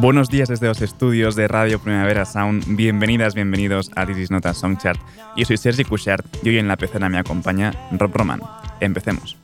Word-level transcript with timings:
Buenos 0.00 0.28
días 0.28 0.48
desde 0.48 0.68
los 0.68 0.80
estudios 0.80 1.34
de 1.34 1.48
Radio 1.48 1.80
Primavera 1.80 2.24
Sound. 2.24 2.76
Bienvenidas, 2.76 3.34
bienvenidos 3.34 3.90
a 3.96 4.06
This 4.06 4.30
Nota 4.30 4.54
Songchart. 4.54 5.00
Yo 5.36 5.44
soy 5.44 5.56
Sergi 5.56 5.82
Cushart 5.82 6.24
y 6.44 6.50
hoy 6.50 6.58
en 6.58 6.68
la 6.68 6.76
pecera 6.76 7.08
me 7.08 7.18
acompaña 7.18 7.72
Rob 7.90 8.14
Roman. 8.14 8.40
Empecemos. 8.78 9.36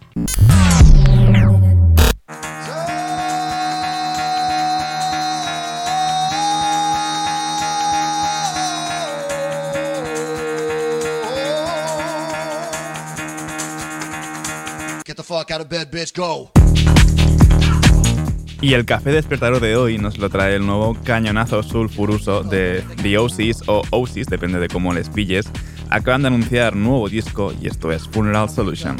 Get 15.05 15.17
the 15.17 15.25
fuck 15.25 15.51
out 15.51 15.61
of 15.61 15.69
bed, 15.69 15.91
bitch, 15.91 16.15
go. 16.15 16.53
Y 18.65 18.73
el 18.73 18.87
café 18.87 19.13
despertador 19.13 19.61
de 19.61 19.77
hoy 19.77 19.99
nos 19.99 20.17
lo 20.17 20.31
trae 20.31 20.57
el 20.57 20.65
nuevo 20.65 20.97
cañonazo 21.05 21.63
sulfuroso 21.63 22.43
de 22.43 22.83
The 23.03 23.19
Oasis 23.19 23.63
o 23.67 23.83
Oasis, 23.91 24.27
depende 24.27 24.59
de 24.59 24.69
cómo 24.69 24.95
les 24.95 25.11
pilles. 25.11 25.51
Acaban 25.91 26.23
de 26.23 26.29
anunciar 26.29 26.75
nuevo 26.75 27.11
disco 27.11 27.53
y 27.61 27.67
esto 27.67 27.93
es 27.93 28.09
Funeral 28.09 28.49
Solution. 28.49 28.97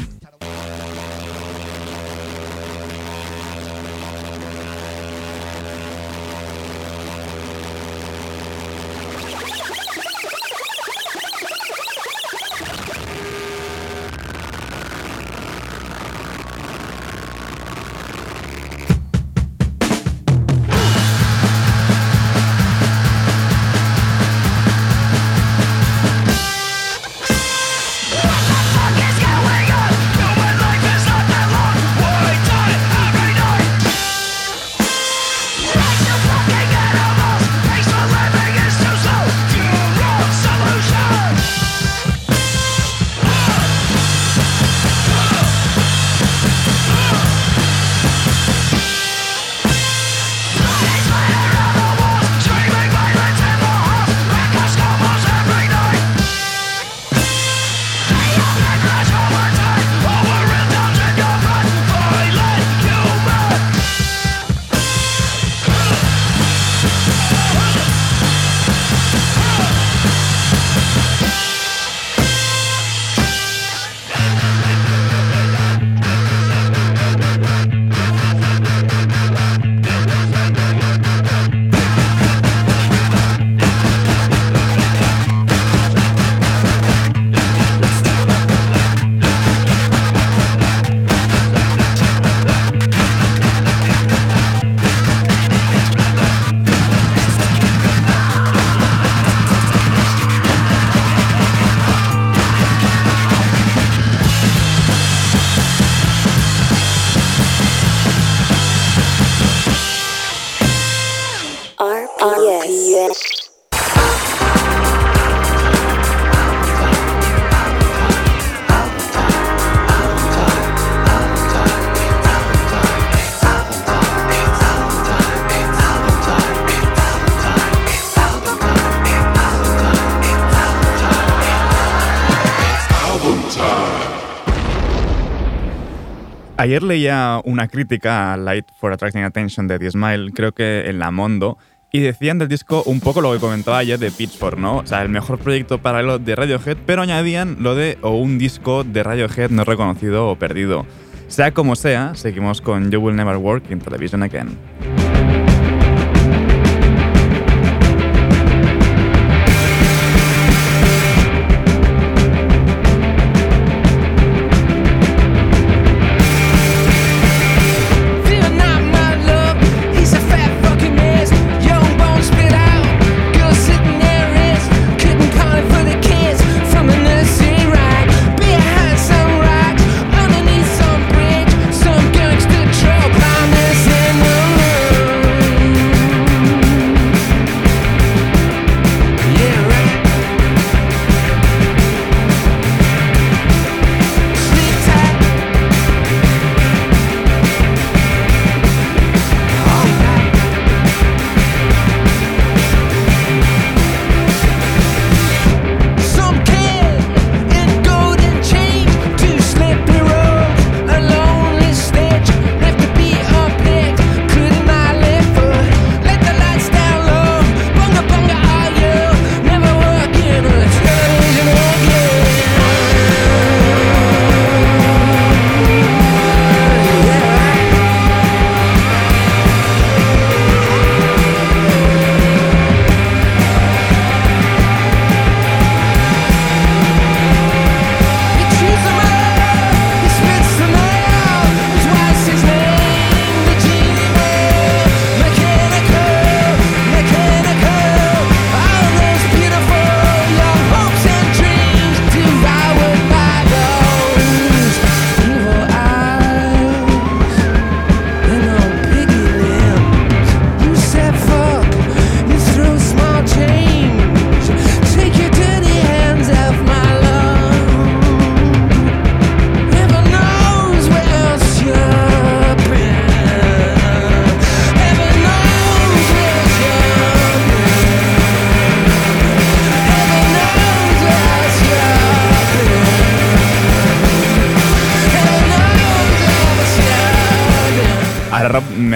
Ayer 136.57 136.83
leía 136.83 137.41
una 137.43 137.67
crítica 137.67 138.31
a 138.31 138.37
Light 138.37 138.67
for 138.77 138.93
Attracting 138.93 139.23
Attention 139.23 139.67
de 139.67 139.77
The 139.77 139.91
Smile, 139.91 140.31
creo 140.31 140.53
que 140.53 140.89
en 140.89 140.99
La 140.99 141.11
Mondo, 141.11 141.57
y 141.91 141.99
decían 141.99 142.39
del 142.39 142.47
disco 142.47 142.81
un 142.85 143.01
poco 143.01 143.19
lo 143.19 143.33
que 143.33 143.39
comentaba 143.39 143.79
ayer 143.79 143.99
de 143.99 144.09
Pitchfork, 144.09 144.57
¿no? 144.57 144.77
O 144.77 144.87
sea, 144.87 145.01
el 145.01 145.09
mejor 145.09 145.37
proyecto 145.37 145.79
paralelo 145.79 146.17
de 146.17 146.33
Radiohead, 146.33 146.77
pero 146.85 147.01
añadían 147.01 147.57
lo 147.59 147.75
de 147.75 147.97
o 148.01 148.11
un 148.11 148.37
disco 148.37 148.85
de 148.85 149.03
Radiohead 149.03 149.49
no 149.49 149.65
reconocido 149.65 150.29
o 150.29 150.37
perdido. 150.37 150.85
Sea 151.27 151.51
como 151.51 151.75
sea, 151.75 152.15
seguimos 152.15 152.61
con 152.61 152.89
You 152.89 153.01
Will 153.01 153.17
Never 153.17 153.35
Work 153.35 153.69
in 153.71 153.79
Television 153.79 154.23
Again. 154.23 154.57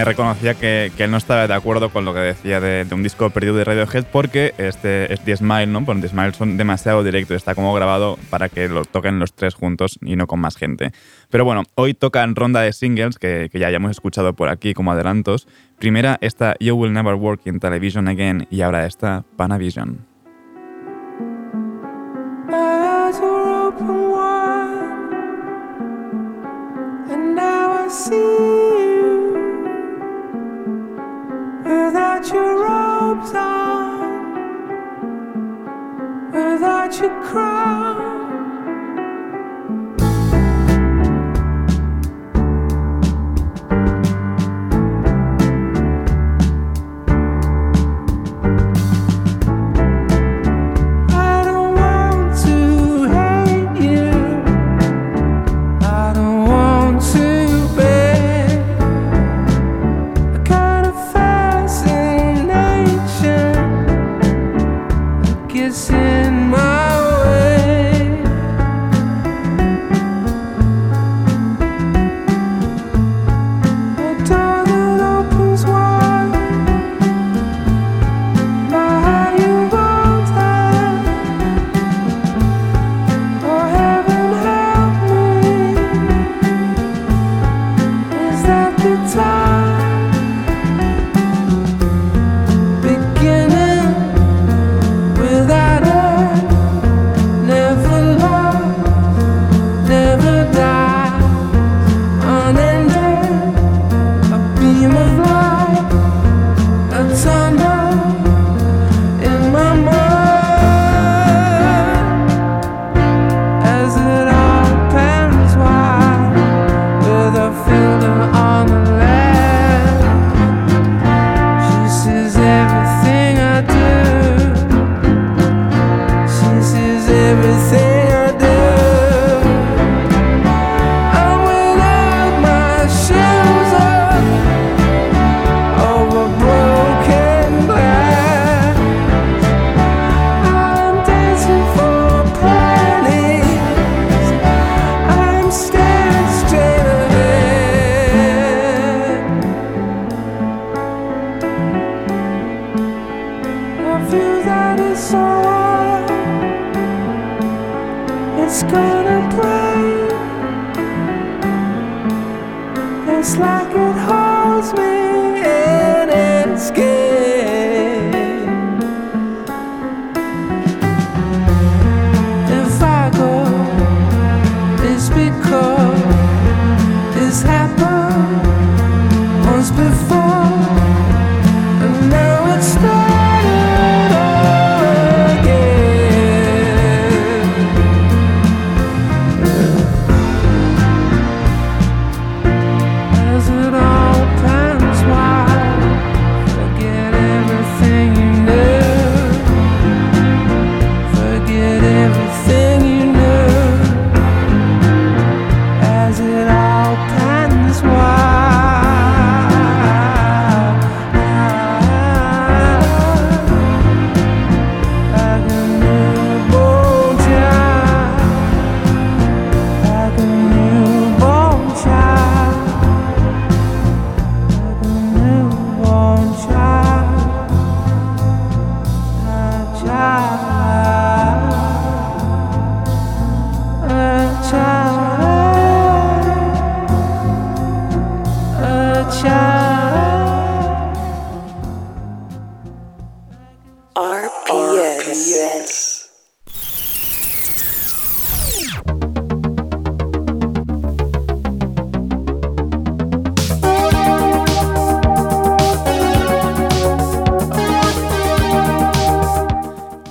Reconocía 0.10 0.56
que, 0.56 0.92
que, 0.98 1.04
él 1.04 1.12
no 1.12 1.18
estaba 1.18 1.48
de 1.48 1.54
acuerdo 1.54 1.90
con 1.90 2.04
lo 2.04 2.14
que 2.14 2.20
decía 2.20 2.60
de, 2.60 2.84
de 2.84 2.96
un 2.96 3.04
disco 3.04 3.30
perdido 3.30 3.56
de 3.56 3.64
Radiohead 3.64 4.06
porque 4.12 4.54
este 4.58 5.14
es 5.14 5.20
The 5.22 5.38
Smile, 5.38 5.68
¿no? 5.68 5.86
Porque 5.86 6.02
The 6.02 6.10
Smile 6.10 6.34
son 6.34 6.58
demasiado 6.58 7.04
directos, 7.04 7.38
está 7.38 7.54
como 7.54 7.74
grabado 7.74 8.18
para 8.30 8.50
que 8.50 8.68
lo 8.68 8.86
toquen 8.86 9.20
los 9.20 9.34
tres 9.34 9.54
juntos 9.54 10.00
y 10.02 10.16
no 10.16 10.26
con 10.26 10.40
más 10.40 10.56
gente. 10.58 10.92
Pero 11.30 11.46
bueno, 11.46 11.64
hoy 11.76 11.94
tocan 11.94 12.36
ronda 12.36 12.62
de 12.62 12.74
singles 12.74 13.18
que, 13.18 13.50
que 13.52 13.60
ya 13.60 13.68
hayamos 13.68 13.92
escuchado 13.92 14.34
por 14.34 14.50
aquí 14.50 14.74
como 14.74 14.92
adelantos. 14.92 15.48
Primera 15.78 16.18
esta 16.22 16.56
You 16.60 16.76
Will 16.76 16.92
Never 16.92 17.14
Work 17.14 17.42
in 17.46 17.60
Television 17.60 18.08
Again 18.08 18.48
y 18.50 18.62
ahora 18.62 18.86
esta 18.86 19.24
Panavision. 19.38 20.10
see 27.90 28.99
without 31.70 32.28
your 32.34 32.64
robes 32.64 33.32
on, 33.36 34.00
without 36.34 37.00
your 37.00 37.24
crown. 37.26 38.29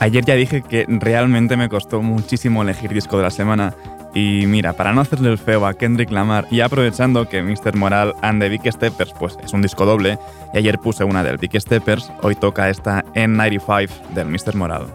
Ayer 0.09 0.25
ya 0.25 0.37
dije 0.37 0.63
que 0.63 0.87
realmente 0.89 1.59
me 1.59 1.69
costó 1.69 2.01
muchísimo 2.01 2.63
elegir 2.63 2.95
disco 2.95 3.19
de 3.19 3.25
la 3.25 3.31
semana. 3.31 3.75
Y 4.15 4.47
mira, 4.47 4.73
para 4.73 4.95
no 4.95 5.03
hacerle 5.03 5.31
el 5.31 5.37
feo 5.37 5.67
a 5.67 5.75
Kendrick 5.75 6.11
Lamar 6.11 6.47
y 6.51 6.63
aprovechando 6.63 7.29
que 7.29 7.43
Mr. 7.43 7.77
Moral 7.77 8.15
and 8.23 8.41
the 8.41 8.49
Big 8.49 8.73
Steppers 8.73 9.13
pues 9.19 9.37
es 9.45 9.53
un 9.53 9.61
disco 9.61 9.85
doble, 9.85 10.19
y 10.55 10.59
ayer 10.59 10.79
puse 10.79 11.05
una 11.05 11.23
del 11.23 11.37
Big 11.37 11.61
Steppers, 11.61 12.11
hoy 12.23 12.37
toca 12.37 12.71
esta 12.71 13.05
N95 13.13 13.91
del 14.15 14.29
Mr. 14.29 14.55
Moral. 14.55 14.87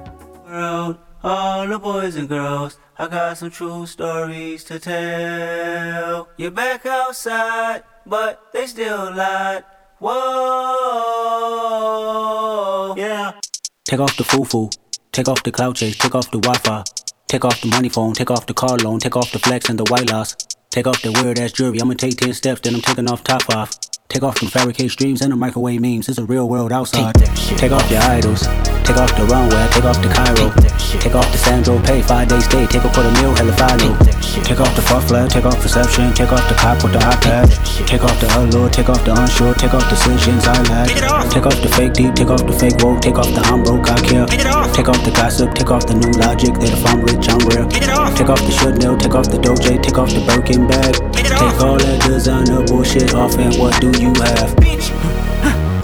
Take 13.86 14.02
off 14.02 14.18
the 14.18 14.24
foo-foo. 14.24 14.72
Take 15.14 15.28
off 15.28 15.44
the 15.44 15.52
cloud 15.52 15.76
chase, 15.76 15.96
take 15.96 16.16
off 16.16 16.32
the 16.32 16.40
Wi-Fi. 16.40 16.84
Take 17.28 17.46
off 17.46 17.62
the 17.62 17.68
money 17.68 17.88
phone, 17.88 18.14
take 18.14 18.32
off 18.32 18.48
the 18.48 18.54
car 18.56 18.78
loan, 18.78 19.00
take 19.00 19.16
off 19.16 19.32
the 19.32 19.38
flex 19.38 19.70
and 19.70 19.78
the 19.78 19.86
white 19.92 20.10
loss. 20.10 20.36
Take 20.72 20.88
off 20.88 21.04
the 21.04 21.12
weird 21.12 21.38
ass 21.38 21.52
jewelry, 21.52 21.80
I'ma 21.80 21.94
take 21.94 22.18
10 22.18 22.34
steps, 22.34 22.62
then 22.62 22.74
I'm 22.74 22.82
taking 22.82 23.08
off 23.08 23.24
top 23.24 23.48
off. 23.56 23.78
Take 24.14 24.22
off 24.22 24.40
them 24.40 24.48
fabricated 24.48 24.92
streams 24.92 25.22
and 25.24 25.32
the 25.32 25.36
microwave 25.36 25.82
memes. 25.82 26.08
It's 26.08 26.20
a 26.20 26.24
real 26.26 26.48
world 26.48 26.72
outside. 26.72 27.16
Take 27.58 27.72
off 27.72 27.90
your 27.90 28.00
idols. 28.04 28.46
Take 28.86 29.02
off 29.02 29.10
the 29.18 29.26
runway. 29.26 29.66
Take 29.74 29.86
off 29.90 29.98
the 30.06 30.10
Cairo. 30.14 30.54
Take 31.02 31.16
off 31.16 31.26
the 31.32 31.38
Sandro 31.40 31.82
Pay. 31.82 32.04
Five 32.04 32.30
day 32.30 32.40
stay. 32.40 32.68
Take 32.68 32.86
off 32.86 32.94
for 32.94 33.02
the 33.02 33.10
meal. 33.18 33.34
Hella 33.34 33.58
follow. 33.58 33.98
Take 34.46 34.62
off 34.62 34.70
the 34.76 34.86
fuck 34.86 35.02
flag. 35.10 35.32
Take 35.32 35.46
off 35.46 35.58
perception. 35.58 36.14
Take 36.14 36.32
off 36.32 36.46
the 36.48 36.54
cop 36.54 36.84
with 36.84 36.94
the 36.94 37.00
iPad. 37.00 37.50
Take 37.88 38.04
off 38.04 38.14
the 38.22 38.30
allure. 38.38 38.70
Take 38.70 38.90
off 38.90 39.04
the 39.04 39.18
unsure. 39.18 39.56
Take 39.56 39.74
off 39.74 39.90
decisions 39.90 40.46
I 40.46 40.62
lack. 40.70 40.94
Take 41.34 41.48
off 41.48 41.58
the 41.66 41.70
fake 41.70 41.94
deep. 41.94 42.14
Take 42.14 42.30
off 42.30 42.46
the 42.46 42.54
fake 42.54 42.78
woke. 42.86 43.02
Take 43.02 43.18
off 43.18 43.34
the 43.34 43.42
I'm 43.50 43.64
broke. 43.64 43.90
I 43.90 43.98
care. 43.98 44.30
Take 44.78 44.90
off 44.94 45.02
the 45.02 45.10
gossip. 45.10 45.58
Take 45.58 45.72
off 45.72 45.88
the 45.90 45.98
new 45.98 46.14
logic. 46.22 46.54
That 46.62 46.70
if 46.70 46.86
I'm 46.86 47.02
rich, 47.02 47.26
I'm 47.34 47.42
real. 47.50 47.66
Take 48.14 48.30
off 48.30 48.46
the 48.46 48.54
should 48.54 48.78
know. 48.78 48.94
Take 48.94 49.16
off 49.18 49.26
the 49.34 49.42
doje. 49.42 49.82
Take 49.82 49.98
off 49.98 50.14
the 50.14 50.22
Birkin 50.22 50.68
bag. 50.70 50.94
Take 51.18 51.62
all 51.66 51.78
that 51.82 52.06
designer 52.06 52.62
bullshit 52.68 53.16
off 53.16 53.34
and 53.38 53.56
what 53.58 53.80
do 53.82 53.90
you 54.00 54.03
have? 54.08 54.56
Bitch. 54.58 54.92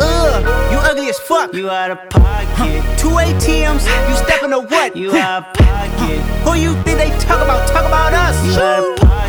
Ugh, 0.02 0.72
you 0.72 0.78
ugly 0.80 1.10
as 1.10 1.20
fuck. 1.20 1.54
You 1.54 1.70
out 1.70 1.92
of 1.92 2.10
pocket. 2.10 2.84
Two 2.98 3.10
ATMs, 3.10 3.86
you 4.10 4.16
stepping 4.16 4.52
to 4.52 4.60
what? 4.60 4.96
You 4.96 5.16
out 5.16 5.48
of 5.48 5.54
pocket. 5.54 6.20
Who 6.44 6.56
you 6.56 6.74
think 6.84 6.98
they 7.00 7.10
talk 7.20 7.42
about? 7.44 7.68
Talk 7.70 7.86
about 7.86 8.14
us. 8.14 8.46
You 8.46 8.62
out 8.62 8.80
of 8.80 8.98
pocket. 8.98 9.09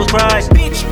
cries. 0.00 0.48
Bitch. 0.48 0.84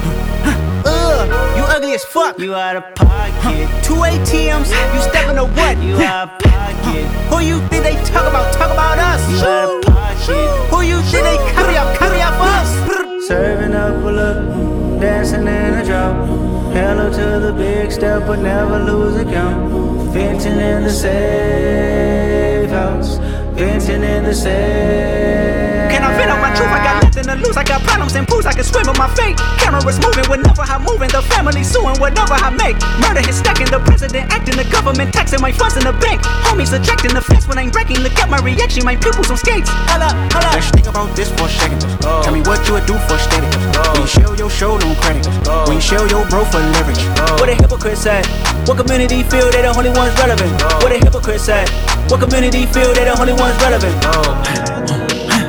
Ugh, 0.45 0.87
uh, 0.87 1.55
you 1.57 1.65
ugly 1.65 1.95
as 1.95 2.05
fuck. 2.05 2.39
You 2.39 2.55
out 2.55 2.77
of 2.77 2.95
pocket. 2.95 3.69
Two 3.83 3.95
ATMs, 3.95 4.69
you 4.95 5.01
stepping 5.01 5.37
to 5.37 5.45
what? 5.45 5.79
You 5.83 5.97
out 5.97 6.29
of 6.29 6.39
pocket. 6.41 7.07
Who 7.31 7.41
you 7.41 7.61
think 7.69 7.85
they 7.85 7.97
talk 8.05 8.29
about? 8.29 8.53
Talk 8.53 8.71
about 8.73 8.99
us. 8.99 9.23
You 9.31 9.39
out 9.47 9.75
of 9.77 9.83
pocket. 9.83 10.71
Who 10.71 10.83
you 10.83 11.01
think 11.03 11.25
they 11.25 11.39
carry 11.53 11.77
up? 11.77 11.97
Carry 11.99 12.21
up 12.21 12.39
us. 12.39 13.27
Serving 13.27 13.75
up 13.75 14.03
a 14.05 14.11
look, 14.11 15.01
dancing 15.01 15.47
in 15.47 15.75
a 15.75 15.85
drop. 15.85 16.29
Hello 16.73 17.11
to 17.11 17.41
the 17.47 17.53
big 17.53 17.91
step, 17.91 18.27
but 18.27 18.39
never 18.41 18.79
lose 18.81 19.17
a 19.17 19.25
count. 19.25 19.73
Venting 20.13 20.59
in 20.59 20.85
the 20.85 20.91
safe 20.91 22.71
house, 22.71 23.19
venting 23.61 24.03
in 24.03 24.25
the 24.25 24.33
safe. 24.33 25.93
Can 25.93 26.01
I 26.01 26.17
vent 26.17 26.33
on 26.33 26.41
my 26.41 26.49
truth? 26.57 26.73
I 26.73 26.81
got 26.81 27.05
nothing 27.05 27.29
to 27.29 27.37
lose. 27.45 27.57
I 27.61 27.65
got 27.65 27.83
problems 27.85 28.17
and 28.17 28.25
pools. 28.27 28.47
I 28.47 28.57
can 28.57 28.65
swim 28.65 28.89
with 28.89 28.97
my 28.97 29.11
fate. 29.13 29.37
Cameras 29.61 30.01
moving 30.01 30.25
whenever 30.33 30.65
I'm 30.65 30.81
moving. 30.81 31.13
The 31.13 31.21
family 31.29 31.61
suing 31.61 32.01
whatever 32.01 32.41
I 32.41 32.49
make. 32.57 32.81
Murder 33.05 33.21
is 33.29 33.37
stacking. 33.37 33.69
The 33.69 33.81
president 33.85 34.33
acting. 34.33 34.57
The 34.57 34.65
government 34.73 35.13
taxing 35.13 35.43
my 35.45 35.53
funds 35.53 35.77
in 35.77 35.85
the 35.85 35.93
bank. 36.01 36.25
Homies 36.49 36.73
ejecting 36.73 37.13
the 37.13 37.21
fence 37.21 37.45
when 37.45 37.59
I'm 37.59 37.69
breaking. 37.69 38.01
Look 38.01 38.17
at 38.17 38.31
my 38.33 38.41
reaction. 38.41 38.81
My 38.81 38.97
pupils 38.97 39.29
on 39.29 39.37
skates. 39.37 39.69
Hold 39.93 40.09
up, 40.09 40.17
hold 40.33 40.49
up. 40.49 40.57
Let's 40.57 40.71
think 40.73 40.89
about 40.89 41.13
this 41.13 41.29
for 41.37 41.45
a 41.45 41.53
second. 41.53 41.85
Oh. 42.01 42.25
Tell 42.25 42.33
me 42.33 42.41
what 42.41 42.65
you 42.65 42.81
would 42.81 42.89
do 42.89 42.97
for 43.05 43.21
steady. 43.21 43.51
When 43.93 44.01
you 44.01 44.09
show 44.09 44.33
your 44.41 44.49
show 44.49 44.81
on 44.81 44.97
credit. 45.05 45.29
Oh. 45.45 45.69
When 45.69 45.77
you 45.77 45.85
show 45.85 46.01
your 46.09 46.25
bro 46.33 46.49
for 46.49 46.65
leverage. 46.81 47.05
Oh. 47.29 47.37
What 47.37 47.53
a 47.53 47.55
hypocrite 47.61 48.01
said. 48.01 48.25
What 48.65 48.81
community 48.81 49.21
feel 49.29 49.53
they 49.53 49.61
the 49.61 49.75
only 49.77 49.93
ones 49.93 50.17
relevant? 50.17 50.49
What 50.81 50.97
a 50.97 50.97
hypocrite 50.97 51.45
said. 51.45 51.69
What 52.11 52.23
community 52.23 52.67
feel 52.67 52.93
they 52.93 53.05
the 53.05 53.17
only 53.21 53.33
ones 53.35 53.55
relevant? 53.63 53.95
Oh. 54.03 54.35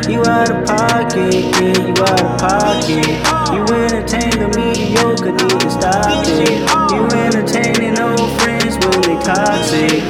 You 0.08 0.24
out 0.26 0.52
of 0.52 0.64
pocket, 0.64 1.34
yeah, 1.58 1.88
you 1.88 1.94
out 1.98 2.22
of 2.22 2.38
pocket. 2.38 3.10
You 3.52 3.66
entertain 3.82 4.30
the 4.38 4.48
mediocre, 4.56 5.32
need 5.32 5.60
to 5.60 5.72
stop 5.72 6.24
it. 6.28 6.62
You 6.94 7.02
entertaining 7.18 8.00
old 8.00 8.40
friends 8.40 8.78
when 8.78 9.02
they 9.02 9.18
toxic. 9.26 10.04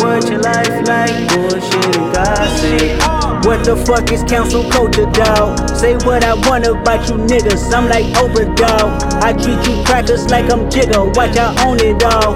What 0.00 0.30
your 0.30 0.40
life 0.40 0.88
like, 0.88 1.28
bullshit 1.28 1.96
and 1.96 2.14
gossip. 2.14 3.17
What 3.44 3.64
the 3.64 3.76
fuck 3.86 4.10
is 4.10 4.24
council 4.24 4.68
culture, 4.68 5.06
dog? 5.06 5.70
Say 5.70 5.94
what 6.04 6.24
I 6.24 6.34
want 6.48 6.66
about 6.66 7.08
you 7.08 7.14
niggas, 7.14 7.72
I'm 7.72 7.88
like 7.88 8.04
Oprah. 8.18 9.22
I 9.22 9.32
treat 9.32 9.64
you 9.66 9.82
crackers 9.84 10.28
like 10.28 10.50
I'm 10.50 10.68
Jigga, 10.68 11.14
watch 11.16 11.36
I 11.38 11.54
own 11.64 11.78
it 11.78 12.02
all. 12.02 12.34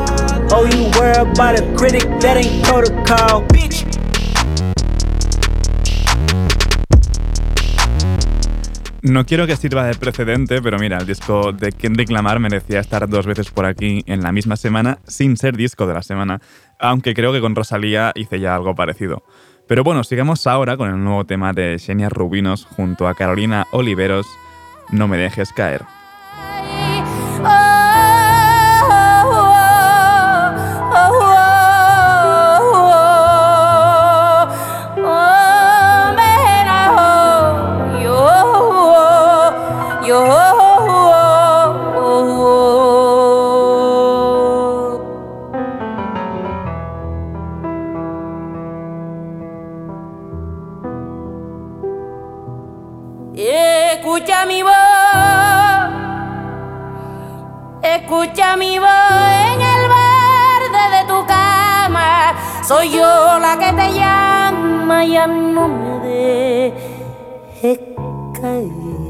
Oh, 0.55 0.65
you 0.65 0.91
worry 0.99 1.17
about 1.17 1.59
a 1.59 1.63
critic, 1.77 2.09
that 2.21 2.37
ain't 2.37 2.65
protocol. 2.65 3.43
Bitch. 3.49 3.85
No 9.03 9.27
quiero 9.27 9.49
que 9.49 9.57
sirva 9.57 9.85
de 9.85 9.97
precedente, 9.97 10.63
pero 10.63 10.79
mira, 10.79 10.99
el 10.99 11.07
disco 11.07 11.51
de 11.53 11.73
Kendrick 11.73 12.11
Lamar 12.11 12.39
merecía 12.39 12.79
estar 12.79 13.09
dos 13.09 13.27
veces 13.27 13.51
por 13.51 13.67
aquí 13.67 14.05
en 14.07 14.23
la 14.23 14.31
misma 14.31 14.55
semana 14.55 15.01
sin 15.09 15.37
ser 15.37 15.57
disco 15.57 15.89
de 15.89 15.95
la 15.95 16.03
semana, 16.03 16.41
aunque 16.79 17.13
creo 17.13 17.33
que 17.33 17.41
con 17.41 17.57
Rosalía 17.57 18.13
hice 18.15 18.39
ya 18.39 18.55
algo 18.55 18.77
parecido. 18.77 19.25
Pero 19.67 19.85
bueno, 19.85 20.05
sigamos 20.05 20.47
ahora 20.47 20.77
con 20.77 20.91
el 20.91 21.03
nuevo 21.03 21.25
tema 21.25 21.53
de 21.53 21.79
Xenia 21.79 22.09
Rubinos 22.09 22.65
junto 22.65 23.09
a 23.09 23.15
Carolina 23.15 23.67
Oliveros, 23.71 24.27
No 24.91 25.09
me 25.09 25.17
dejes 25.17 25.53
caer. 25.53 25.83
Escucha 58.13 58.57
mi 58.57 58.79
voz 58.79 58.89
en 59.55 59.61
el 59.63 59.89
verde 59.89 60.97
de 60.97 61.09
tu 61.09 61.27
cama. 61.27 62.35
Soy 62.63 62.91
yo 62.91 63.39
la 63.39 63.57
que 63.59 63.73
te 63.73 63.93
llama, 63.95 65.05
ya 65.05 65.27
no 65.27 65.69
me 65.69 65.99
dejes 66.01 67.79
caer. 68.39 69.02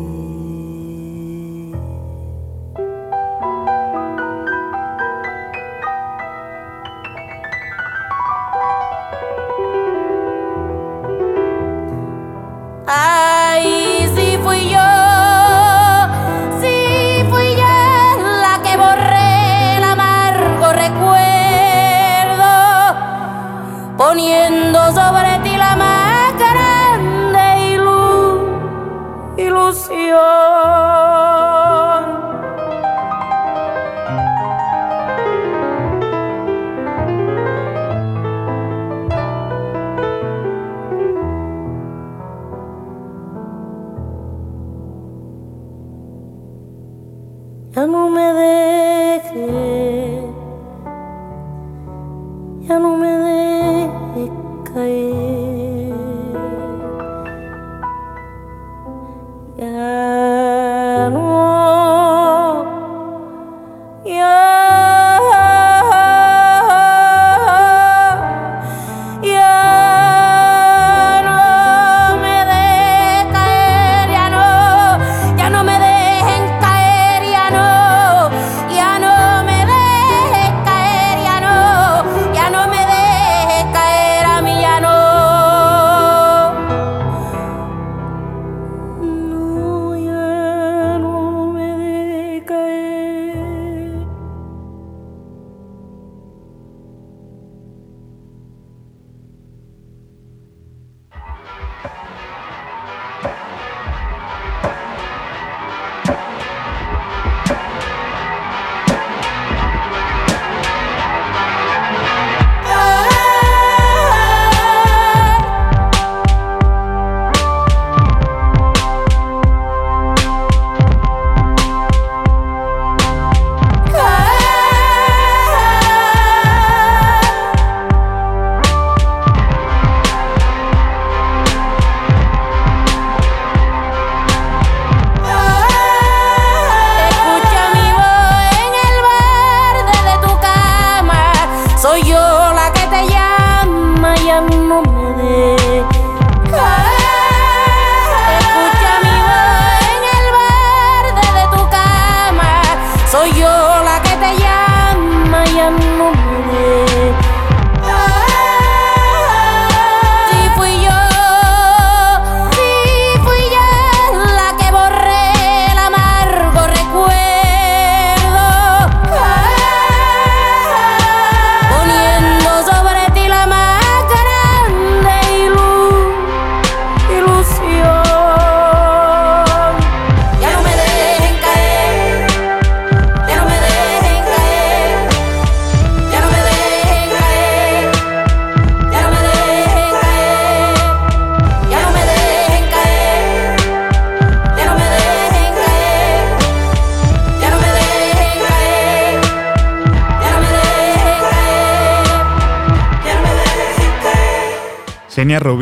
Ilusión. 30.13 30.52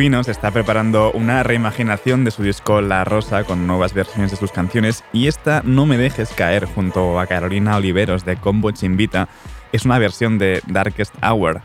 Está 0.01 0.51
preparando 0.51 1.13
una 1.13 1.43
reimaginación 1.43 2.25
de 2.25 2.31
su 2.31 2.43
disco 2.43 2.81
La 2.81 3.05
Rosa 3.05 3.45
con 3.45 3.67
nuevas 3.67 3.93
versiones 3.93 4.31
de 4.31 4.39
sus 4.39 4.51
canciones 4.51 5.05
y 5.13 5.27
esta 5.27 5.61
No 5.63 5.85
me 5.85 5.99
dejes 5.99 6.31
caer 6.31 6.65
junto 6.65 7.21
a 7.21 7.27
Carolina 7.27 7.77
Oliveros 7.77 8.25
de 8.25 8.37
Combo 8.37 8.71
Chimbita 8.71 9.29
es 9.73 9.85
una 9.85 9.99
versión 9.99 10.39
de 10.39 10.63
Darkest 10.67 11.15
Hour. 11.23 11.61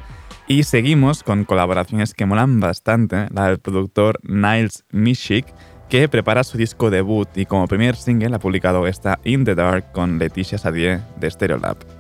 Y 0.50 0.64
seguimos 0.64 1.24
con 1.24 1.46
colaboraciones 1.46 2.14
que 2.14 2.26
molan 2.26 2.60
bastante, 2.60 3.28
la 3.32 3.48
del 3.48 3.60
productor 3.60 4.20
Niles 4.24 4.84
Mishik, 4.92 5.46
que 5.88 6.10
prepara 6.10 6.44
su 6.44 6.58
disco 6.58 6.90
debut 6.90 7.30
y 7.38 7.46
como 7.46 7.70
primer 7.70 7.96
single 7.96 8.36
ha 8.36 8.40
publicado 8.40 8.86
esta 8.86 9.18
In 9.24 9.46
the 9.46 9.56
Dark 9.56 9.94
con 9.94 10.20
Leticia 10.20 10.58
Sadier 10.58 11.00
de 11.22 11.32
Stereolab. 11.32 11.95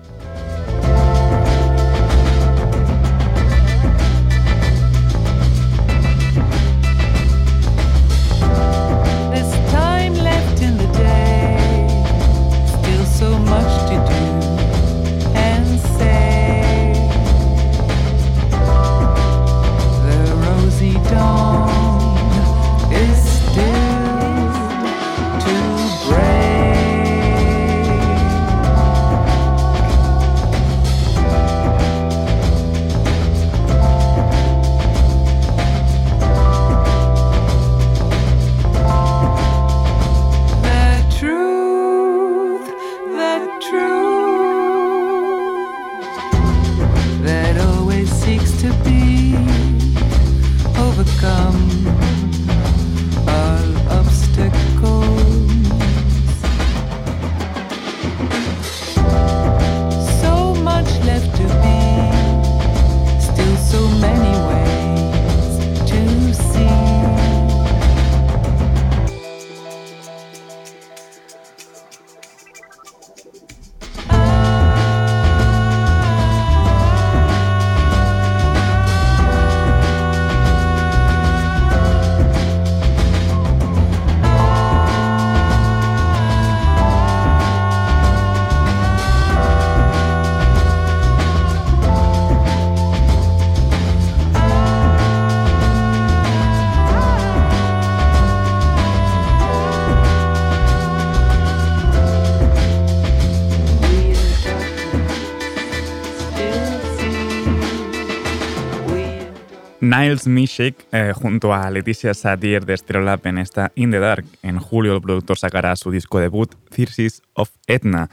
Niles 109.97 110.27
Mishik 110.27 110.87
eh, 110.91 111.13
junto 111.15 111.53
a 111.53 111.71
Leticia 111.71 112.13
Satir 112.13 112.65
de 112.65 112.75
Stereolab 112.75 113.25
en 113.27 113.37
esta 113.37 113.71
In 113.75 113.91
the 113.91 113.99
Dark. 113.99 114.25
En 114.41 114.59
julio 114.59 114.93
el 114.93 115.01
productor 115.01 115.37
sacará 115.37 115.73
su 115.77 115.89
disco 115.89 116.19
debut, 116.19 116.53
Thyrsis 116.69 117.21
of 117.33 117.51
Etna. 117.65 118.09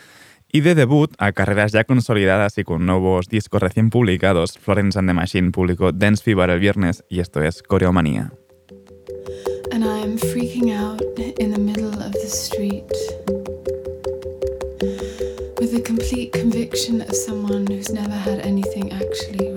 Y 0.52 0.60
de 0.60 0.76
debut 0.76 1.12
a 1.18 1.32
carreras 1.32 1.72
ya 1.72 1.82
consolidadas 1.82 2.56
y 2.58 2.62
con 2.62 2.86
nuevos 2.86 3.28
discos 3.28 3.60
recién 3.60 3.90
publicados, 3.90 4.58
Florence 4.58 4.96
and 4.96 5.08
the 5.08 5.14
Machine 5.14 5.50
publicó 5.50 5.90
Dance 5.90 6.22
Fever 6.22 6.50
el 6.50 6.60
viernes 6.60 7.02
y 7.08 7.18
esto 7.18 7.42
es 7.42 7.64
Coreomanía. 7.64 8.32
And 9.72 9.84
I'm 9.84 10.18
freaking 10.18 10.72
out 10.72 11.02
in 11.40 11.52
the 11.52 11.58
middle 11.58 11.94
of 12.00 12.12
the 12.12 12.28
street 12.28 12.92
with 15.58 15.72
the 15.72 15.82
complete 15.82 16.30
conviction 16.32 17.00
of 17.00 17.12
someone 17.12 17.66
who's 17.66 17.90
never 17.90 18.14
had 18.14 18.38
anything 18.46 18.92
actually 18.92 19.51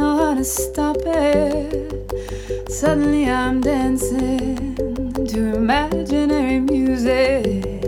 know 0.00 0.16
how 0.16 0.34
to 0.34 0.44
stop 0.44 0.96
it. 1.04 2.70
Suddenly 2.70 3.28
I'm 3.28 3.60
dancing 3.60 4.74
to 5.32 5.54
imaginary 5.54 6.58
music. 6.58 7.84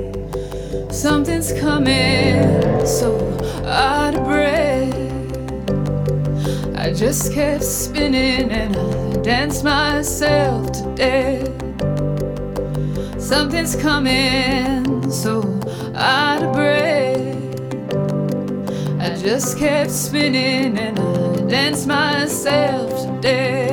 Something's 0.92 1.52
coming, 1.58 2.84
so 2.84 3.08
out 3.64 4.14
of 4.14 4.24
breath. 4.24 4.94
I 6.76 6.92
just 6.92 7.32
kept 7.32 7.64
spinning 7.64 8.50
and 8.50 8.76
I 8.76 9.22
danced 9.22 9.64
myself 9.64 10.70
to 10.72 10.94
death. 10.94 11.48
Something's 13.18 13.74
coming, 13.76 15.10
so 15.10 15.40
out 15.94 16.42
of 16.42 16.52
breath. 16.52 17.22
I 19.00 19.16
just 19.16 19.58
kept 19.58 19.90
spinning 19.90 20.78
and 20.78 20.98
I 20.98 21.11
danced 21.52 21.86
myself 21.86 22.88
to 23.02 23.20
death. 23.20 23.71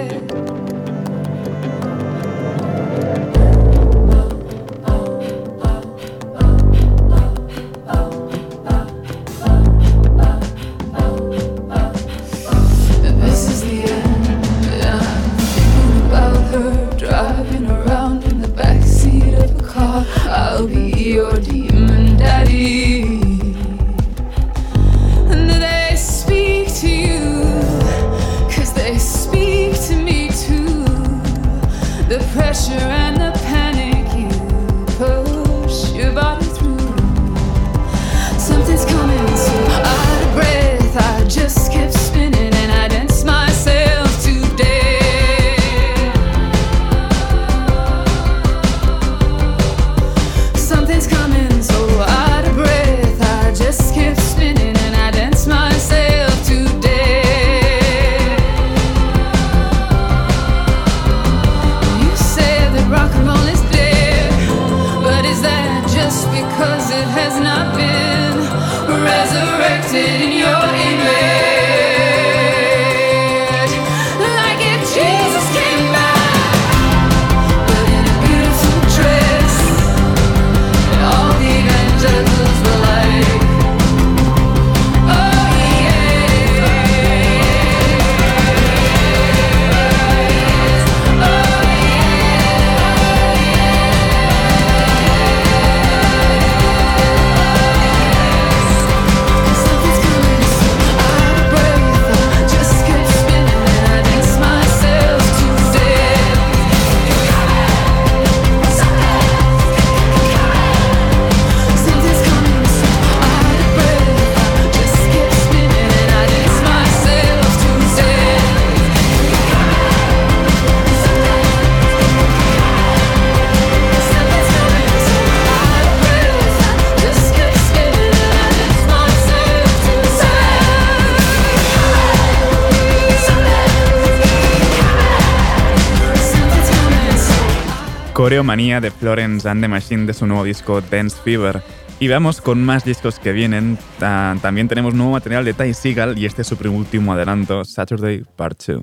Coreomanía 138.40 138.80
de 138.80 138.90
Florence 138.90 139.50
and 139.50 139.62
the 139.62 139.68
Machine 139.68 140.06
de 140.06 140.14
su 140.14 140.26
nuevo 140.26 140.46
disco 140.46 140.80
Dance 140.80 141.18
Fever. 141.22 141.62
Y 142.00 142.08
vamos 142.08 142.40
con 142.40 142.64
más 142.64 142.86
discos 142.86 143.20
que 143.20 143.34
vienen. 143.34 143.78
también 144.00 144.70
tenemos 144.70 144.94
nuevo 144.94 145.12
material 145.12 145.44
de 145.44 145.54
Ty 145.54 145.74
Seagal 145.74 146.18
y 146.18 146.26
este 146.26 146.44
es 146.44 146.48
su 146.48 146.56
último 146.70 147.12
adelanto, 147.12 147.66
Saturday 147.66 148.24
Part 148.38 148.64
2. 148.66 148.82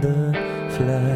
De 0.00 1.13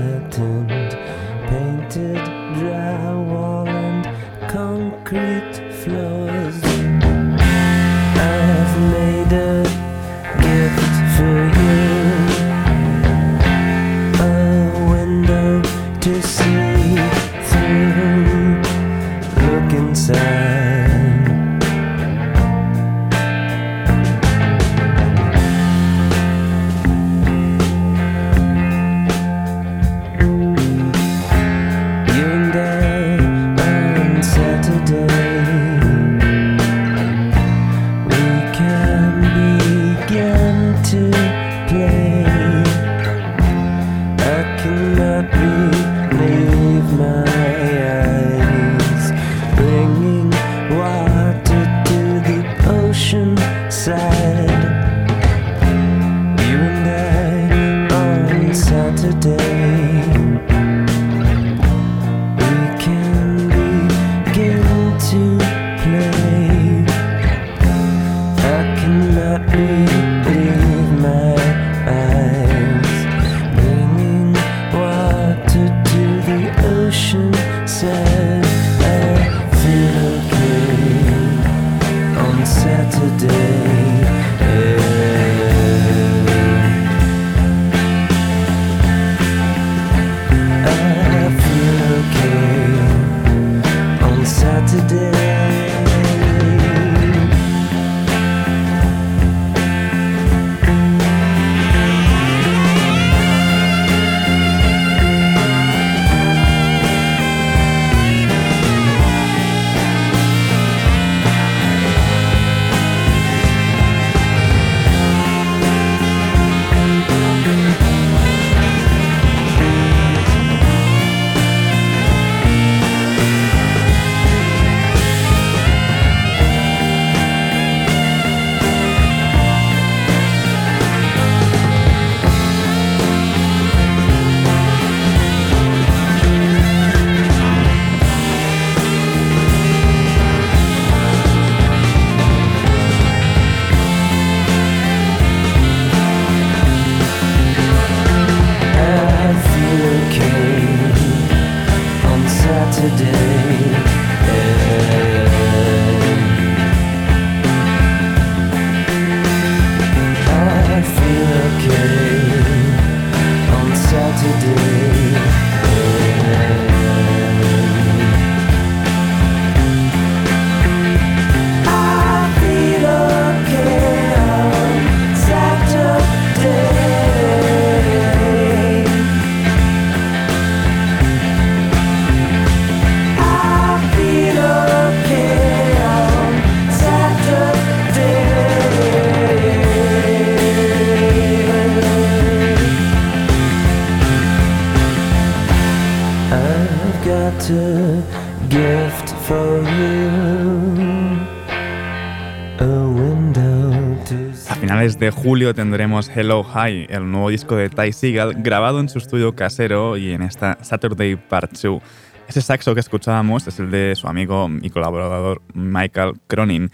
julio 205.29 205.55
tendremos 205.55 206.09
Hello 206.09 206.43
Hi, 206.43 206.87
el 206.89 207.11
nuevo 207.11 207.29
disco 207.29 207.55
de 207.55 207.69
Ty 207.69 207.93
Seagal, 207.93 208.33
grabado 208.39 208.81
en 208.81 208.89
su 208.89 208.97
estudio 208.97 209.35
casero 209.35 209.99
y 209.99 210.13
en 210.13 210.23
esta 210.23 210.57
Saturday 210.63 211.17
Part 211.17 211.53
2. 211.53 211.83
Ese 212.29 212.41
saxo 212.41 212.73
que 212.73 212.81
escuchábamos 212.81 213.47
es 213.47 213.59
el 213.59 213.71
de 213.71 213.95
su 213.95 214.09
amigo 214.09 214.49
y 214.63 214.71
colaborador 214.71 215.43
Michael 215.53 216.15
Cronin. 216.29 216.71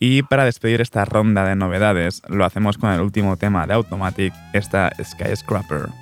Y 0.00 0.24
para 0.24 0.44
despedir 0.44 0.80
esta 0.80 1.04
ronda 1.04 1.44
de 1.44 1.54
novedades, 1.54 2.22
lo 2.26 2.44
hacemos 2.44 2.76
con 2.76 2.90
el 2.90 3.00
último 3.00 3.36
tema 3.36 3.68
de 3.68 3.74
Automatic, 3.74 4.34
esta 4.52 4.90
Skyscraper. 5.00 6.01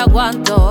Aguanto. 0.00 0.69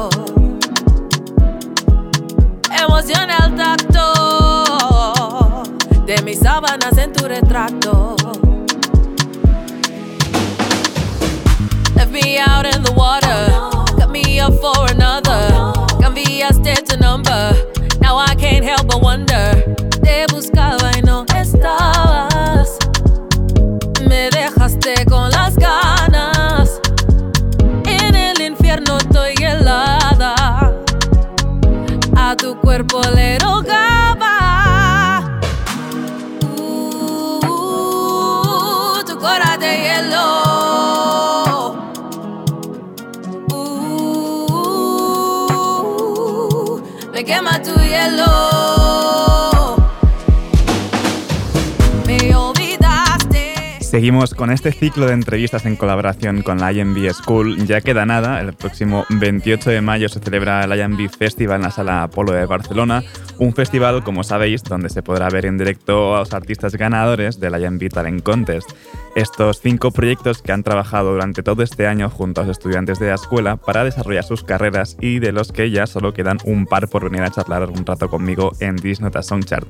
Seguimos 53.90 54.36
con 54.36 54.52
este 54.52 54.72
ciclo 54.72 55.08
de 55.08 55.14
entrevistas 55.14 55.66
en 55.66 55.76
colaboración 55.76 56.44
con 56.44 56.60
la 56.60 56.72
IMB 56.72 57.12
School. 57.12 57.66
Ya 57.66 57.82
queda 57.82 58.06
nada, 58.06 58.40
el 58.40 58.54
próximo 58.54 59.04
28 59.10 59.72
de 59.72 59.82
mayo 59.82 60.08
se 60.10 60.20
celebra 60.20 60.64
el 60.64 60.80
IMB 60.80 61.10
Festival 61.10 61.56
en 61.56 61.64
la 61.64 61.72
Sala 61.72 62.04
Apolo 62.04 62.32
de 62.32 62.46
Barcelona, 62.46 63.04
un 63.40 63.52
festival, 63.54 64.04
como 64.04 64.24
sabéis, 64.24 64.64
donde 64.64 64.90
se 64.90 65.02
podrá 65.02 65.28
ver 65.30 65.48
en 65.48 65.58
directo 65.58 66.16
a 66.16 66.20
los 66.20 66.34
artistas 66.34 66.76
ganadores 66.76 67.40
del 67.40 67.60
IMB 67.60 67.90
Talent 67.90 68.22
Contest. 68.22 68.70
Estos 69.16 69.60
cinco 69.60 69.92
proyectos 69.92 70.42
que 70.42 70.52
han 70.52 70.64
trabajado 70.64 71.12
durante 71.12 71.44
todo 71.44 71.64
este 71.64 71.88
año 71.88 72.10
junto 72.10 72.42
a 72.42 72.44
los 72.46 72.58
estudiantes 72.58 73.00
de 73.00 73.08
la 73.08 73.16
escuela 73.16 73.58
para 73.58 73.84
desarrollar 73.84 74.24
sus 74.24 74.44
carreras 74.44 74.98
y 75.02 75.20
de 75.20 75.32
los 75.32 75.52
que 75.52 75.72
ya 75.72 75.88
solo 75.88 76.14
quedan 76.14 76.38
un 76.46 76.66
par 76.66 76.88
por 76.88 77.10
venir 77.10 77.24
a 77.24 77.32
charlar 77.32 77.70
un 77.70 77.86
rato 77.86 78.10
conmigo 78.10 78.54
en 78.60 78.76
Disnota 78.76 79.24
Soundchart. 79.24 79.68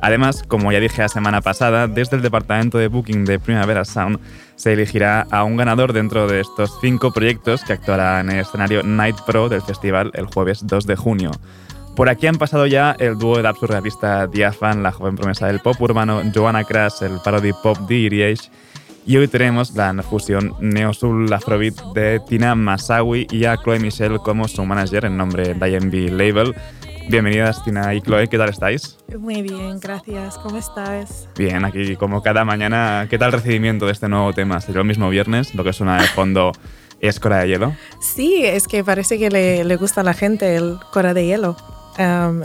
Además, 0.00 0.42
como 0.46 0.72
ya 0.72 0.80
dije 0.80 1.02
la 1.02 1.08
semana 1.08 1.40
pasada, 1.40 1.86
desde 1.86 2.16
el 2.16 2.22
departamento 2.22 2.78
de 2.78 2.88
booking 2.88 3.24
de 3.24 3.38
Primavera 3.38 3.84
Sound 3.84 4.18
se 4.56 4.72
elegirá 4.72 5.26
a 5.30 5.44
un 5.44 5.56
ganador 5.56 5.92
dentro 5.92 6.26
de 6.26 6.40
estos 6.40 6.78
cinco 6.80 7.12
proyectos 7.12 7.64
que 7.64 7.72
actuará 7.72 8.20
en 8.20 8.30
el 8.30 8.40
escenario 8.40 8.82
Night 8.82 9.16
Pro 9.24 9.48
del 9.48 9.62
festival 9.62 10.10
el 10.14 10.26
jueves 10.26 10.66
2 10.66 10.86
de 10.86 10.96
junio. 10.96 11.30
Por 11.96 12.08
aquí 12.08 12.26
han 12.26 12.36
pasado 12.36 12.66
ya 12.66 12.96
el 12.98 13.18
dúo 13.18 13.36
de 13.36 13.42
rap 13.42 13.56
surrealista 13.56 14.26
Diafan, 14.26 14.82
la 14.82 14.92
joven 14.92 15.16
promesa 15.16 15.46
del 15.46 15.60
pop 15.60 15.80
urbano, 15.80 16.22
Joanna 16.34 16.64
Crash, 16.64 17.02
el 17.02 17.18
parody 17.22 17.52
pop 17.62 17.76
de 17.88 17.94
Iriage, 17.94 18.50
y 19.06 19.16
hoy 19.16 19.28
tenemos 19.28 19.74
la 19.74 19.92
fusión 20.02 20.54
neo-soul 20.60 21.32
afrobeat 21.32 21.74
de 21.94 22.20
Tina 22.28 22.54
Masawi 22.54 23.26
y 23.30 23.44
a 23.44 23.56
Chloe 23.56 23.78
Michelle 23.78 24.18
como 24.18 24.48
su 24.48 24.64
manager 24.64 25.04
en 25.04 25.16
nombre 25.16 25.54
de 25.54 25.70
IMB 25.70 26.12
Label. 26.12 26.54
Bienvenidas 27.08 27.64
Tina 27.64 27.94
y 27.94 28.00
Chloe, 28.00 28.28
¿qué 28.28 28.38
tal 28.38 28.50
estáis? 28.50 28.98
Muy 29.18 29.42
bien, 29.42 29.80
gracias. 29.80 30.38
¿Cómo 30.38 30.58
estás? 30.58 31.28
Bien, 31.36 31.64
aquí 31.64 31.96
como 31.96 32.22
cada 32.22 32.44
mañana, 32.44 33.06
¿qué 33.10 33.18
tal 33.18 33.28
el 33.28 33.40
recibimiento 33.40 33.86
de 33.86 33.92
este 33.92 34.08
nuevo 34.08 34.32
tema? 34.32 34.60
Será 34.60 34.80
el 34.80 34.86
mismo 34.86 35.08
viernes, 35.08 35.54
lo 35.54 35.64
que 35.64 35.72
suena 35.72 36.00
de 36.00 36.06
fondo 36.08 36.52
es 37.00 37.18
Cora 37.18 37.38
de 37.38 37.48
Hielo. 37.48 37.74
Sí, 38.00 38.44
es 38.44 38.68
que 38.68 38.84
parece 38.84 39.18
que 39.18 39.30
le, 39.30 39.64
le 39.64 39.76
gusta 39.76 40.02
a 40.02 40.04
la 40.04 40.14
gente 40.14 40.54
el 40.56 40.76
Cora 40.92 41.14
de 41.14 41.26
Hielo. 41.26 41.56
Um, 41.98 42.42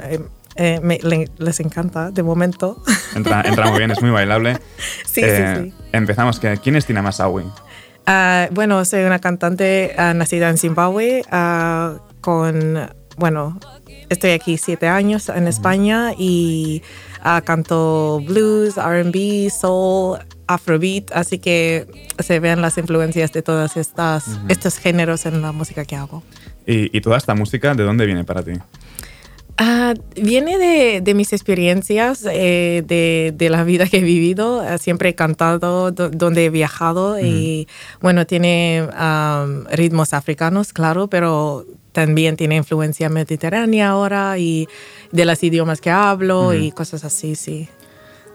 eh, 0.56 0.80
me- 0.82 1.00
le- 1.02 1.30
les 1.38 1.60
encanta, 1.60 2.12
de 2.12 2.24
momento. 2.24 2.82
Entra, 3.16 3.42
entra 3.46 3.68
muy 3.70 3.78
bien, 3.80 3.92
es 3.92 4.02
muy 4.02 4.12
bailable. 4.12 4.58
Sí, 5.06 5.22
Eh, 5.24 5.56
sí, 5.64 5.70
sí. 5.72 5.74
Empezamos, 5.94 6.40
¿que- 6.40 6.58
¿quién 6.58 6.76
es 6.76 6.86
Tina 6.86 7.02
Masawi? 7.02 7.44
Ah, 8.06 8.48
bueno, 8.52 8.84
soy 8.86 9.04
una 9.04 9.20
cantante 9.20 9.94
ah, 9.98 10.14
nacida 10.14 10.50
en 10.50 10.58
Zimbabue 10.58 11.24
ah, 11.32 11.96
con, 12.22 12.90
bueno, 13.18 13.60
estoy 14.10 14.32
aquí 14.32 14.58
siete 14.58 14.88
años 14.88 15.30
en 15.30 15.48
España 15.48 16.12
y 16.18 16.82
canto 17.46 18.22
blues, 18.26 18.78
R&B, 18.78 19.50
soul, 19.50 20.20
afrobeat, 20.48 21.12
así 21.14 21.40
que 21.40 21.88
se 22.20 22.40
ven 22.40 22.62
las 22.62 22.78
influencias 22.78 23.32
de 23.34 23.42
todos 23.42 23.78
estas, 23.78 24.26
estos 24.48 24.78
géneros 24.78 25.26
en 25.26 25.42
la 25.42 25.52
música 25.52 25.86
que 25.86 25.96
hago. 25.96 26.22
Y, 26.68 26.96
y 26.96 27.02
toda 27.02 27.18
esta 27.18 27.34
música, 27.34 27.74
¿de 27.74 27.84
dónde 27.84 28.06
viene 28.06 28.24
para 28.24 28.44
ti? 28.44 28.54
Ah, 29.58 29.94
viene 30.22 30.58
de, 30.58 31.00
de 31.00 31.14
mis 31.14 31.32
experiencias, 31.32 32.26
eh, 32.30 32.84
de, 32.86 33.34
de 33.36 33.50
la 33.50 33.64
vida 33.64 33.88
que 33.88 34.00
he 34.00 34.04
vivido. 34.04 34.60
Ah, 34.60 34.78
siempre 34.78 35.10
he 35.10 35.16
cantado 35.16 35.92
do- 35.92 36.10
donde 36.10 36.46
he 36.46 36.50
viajado 36.50 37.18
y 37.22 37.68
bueno, 38.02 38.26
tiene 38.26 38.86
am, 38.98 39.66
ritmos 39.72 40.14
africanos, 40.14 40.74
claro, 40.74 41.08
pero 41.08 41.66
también 41.94 42.36
tiene 42.36 42.58
influencia 42.58 43.08
mediterránea 43.08 43.90
ahora 43.90 44.38
y 44.38 44.68
de 45.14 45.24
los 45.24 45.42
idiomas 45.42 45.80
que 45.80 45.90
hablo 45.90 46.54
y 46.54 46.72
cosas 46.72 47.06
así, 47.06 47.36
sí. 47.36 47.70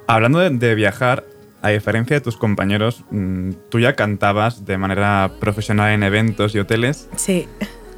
Hablando 0.06 0.38
de, 0.38 0.48
de 0.48 0.74
viajar, 0.74 1.24
a 1.60 1.68
diferencia 1.68 2.16
de 2.16 2.22
tus 2.22 2.38
compañeros, 2.38 3.04
mm, 3.10 3.50
tú 3.68 3.78
ya 3.78 3.94
cantabas 3.94 4.64
de 4.64 4.78
manera 4.78 5.30
profesional 5.38 5.92
en 5.92 6.02
eventos 6.02 6.54
y 6.54 6.58
hoteles. 6.60 7.10
Sí. 7.16 7.46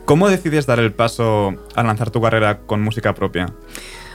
¿Cómo 0.04 0.28
decides 0.28 0.66
dar 0.66 0.78
el 0.80 0.92
paso 0.92 1.54
a 1.74 1.82
lanzar 1.82 2.10
tu 2.10 2.20
carrera 2.20 2.58
con 2.66 2.82
música 2.82 3.14
propia? 3.14 3.52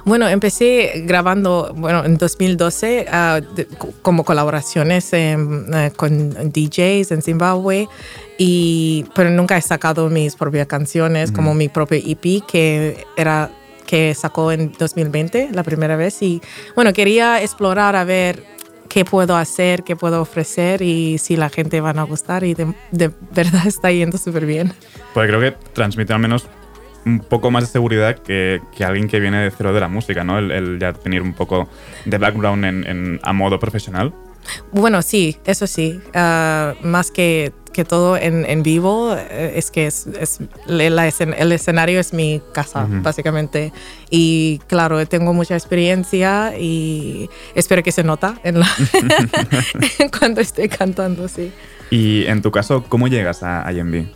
Bueno, 0.06 0.28
empecé 0.30 1.04
grabando, 1.06 1.74
bueno, 1.76 2.06
en 2.06 2.18
2012 2.18 3.08
ah, 3.12 3.42
de- 3.56 3.66
co- 3.66 3.92
como 4.02 4.24
colaboraciones 4.24 5.12
em, 5.14 5.66
eh, 5.74 5.92
con 5.96 6.30
DJs 6.52 7.12
en 7.12 7.22
Zimbabue, 7.22 7.88
y, 8.38 9.06
pero 9.16 9.30
nunca 9.32 9.58
he 9.58 9.62
sacado 9.62 10.10
mis 10.10 10.36
propias 10.36 10.68
canciones 10.68 11.32
como 11.32 11.54
mi 11.54 11.68
propio 11.70 11.98
EP 11.98 12.42
que 12.48 13.06
era 13.18 13.50
que 13.86 14.14
sacó 14.14 14.52
en 14.52 14.74
2020 14.78 15.50
la 15.54 15.64
primera 15.64 15.96
vez 15.96 16.22
y 16.22 16.42
bueno, 16.76 16.92
quería 16.94 17.42
explorar 17.42 17.96
a 17.96 18.04
ver 18.04 18.44
qué 18.90 19.06
puedo 19.06 19.36
hacer, 19.36 19.84
qué 19.84 19.96
puedo 19.96 20.22
ofrecer 20.22 20.82
y 20.82 21.18
si 21.18 21.36
la 21.36 21.50
gente 21.50 21.82
van 21.82 22.00
a 22.00 22.04
gustar 22.04 22.44
y 22.44 22.54
de, 22.54 22.74
de 22.92 23.12
verdad 23.34 23.62
está 23.68 23.92
yendo 23.92 24.18
súper 24.18 24.46
bien. 24.46 24.74
Porque 25.14 25.30
creo 25.30 25.42
que 25.42 25.52
transmite 25.74 26.14
al 26.14 26.20
menos 26.20 26.48
un 27.06 27.20
poco 27.20 27.52
más 27.52 27.64
de 27.64 27.70
seguridad 27.70 28.18
que, 28.18 28.60
que 28.76 28.84
alguien 28.84 29.08
que 29.08 29.20
viene 29.20 29.42
de 29.42 29.52
cero 29.52 29.72
de 29.74 29.80
la 29.80 29.88
música, 29.88 30.24
¿no? 30.26 30.38
El, 30.40 30.52
el 30.52 30.80
ya 30.80 30.92
tener 30.94 31.22
un 31.22 31.34
poco 31.34 31.70
de 32.06 32.18
background 32.18 32.66
en, 32.66 32.84
en- 32.88 33.20
a 33.24 33.32
modo 33.34 33.60
profesional. 33.60 34.14
Bueno, 34.72 35.02
sí, 35.02 35.38
eso 35.46 35.68
sí. 35.68 36.00
Ah, 36.14 36.74
más 36.82 37.12
que, 37.12 37.54
que 37.78 37.86
todo 37.86 38.18
en, 38.18 38.44
en 38.46 38.62
vivo, 38.64 39.16
eh, 39.16 39.54
es 39.56 39.72
que 39.72 39.88
es, 39.88 40.08
es- 40.20 40.40
le- 40.66 40.90
la 40.90 41.08
escen- 41.08 41.34
el 41.38 41.52
escenario 41.54 42.00
es 42.02 42.12
mi 42.14 42.42
casa, 42.54 42.84
Ujú. 42.84 43.02
básicamente. 43.02 43.72
Y 44.10 44.60
claro, 44.68 45.06
tengo 45.08 45.32
mucha 45.34 45.56
experiencia 45.56 46.58
y 46.60 47.30
espero 47.56 47.82
que 47.84 47.92
se 47.94 48.04
nota 48.04 48.38
en 48.44 48.60
la 48.60 48.68
cuando 50.20 50.42
estoy 50.42 50.68
cantando, 50.68 51.28
sí. 51.28 51.52
Y 51.90 52.26
en 52.26 52.42
tu 52.42 52.52
caso, 52.52 52.84
¿cómo 52.90 53.08
llegas 53.08 53.44
a 53.44 53.72
IMB? 53.72 54.08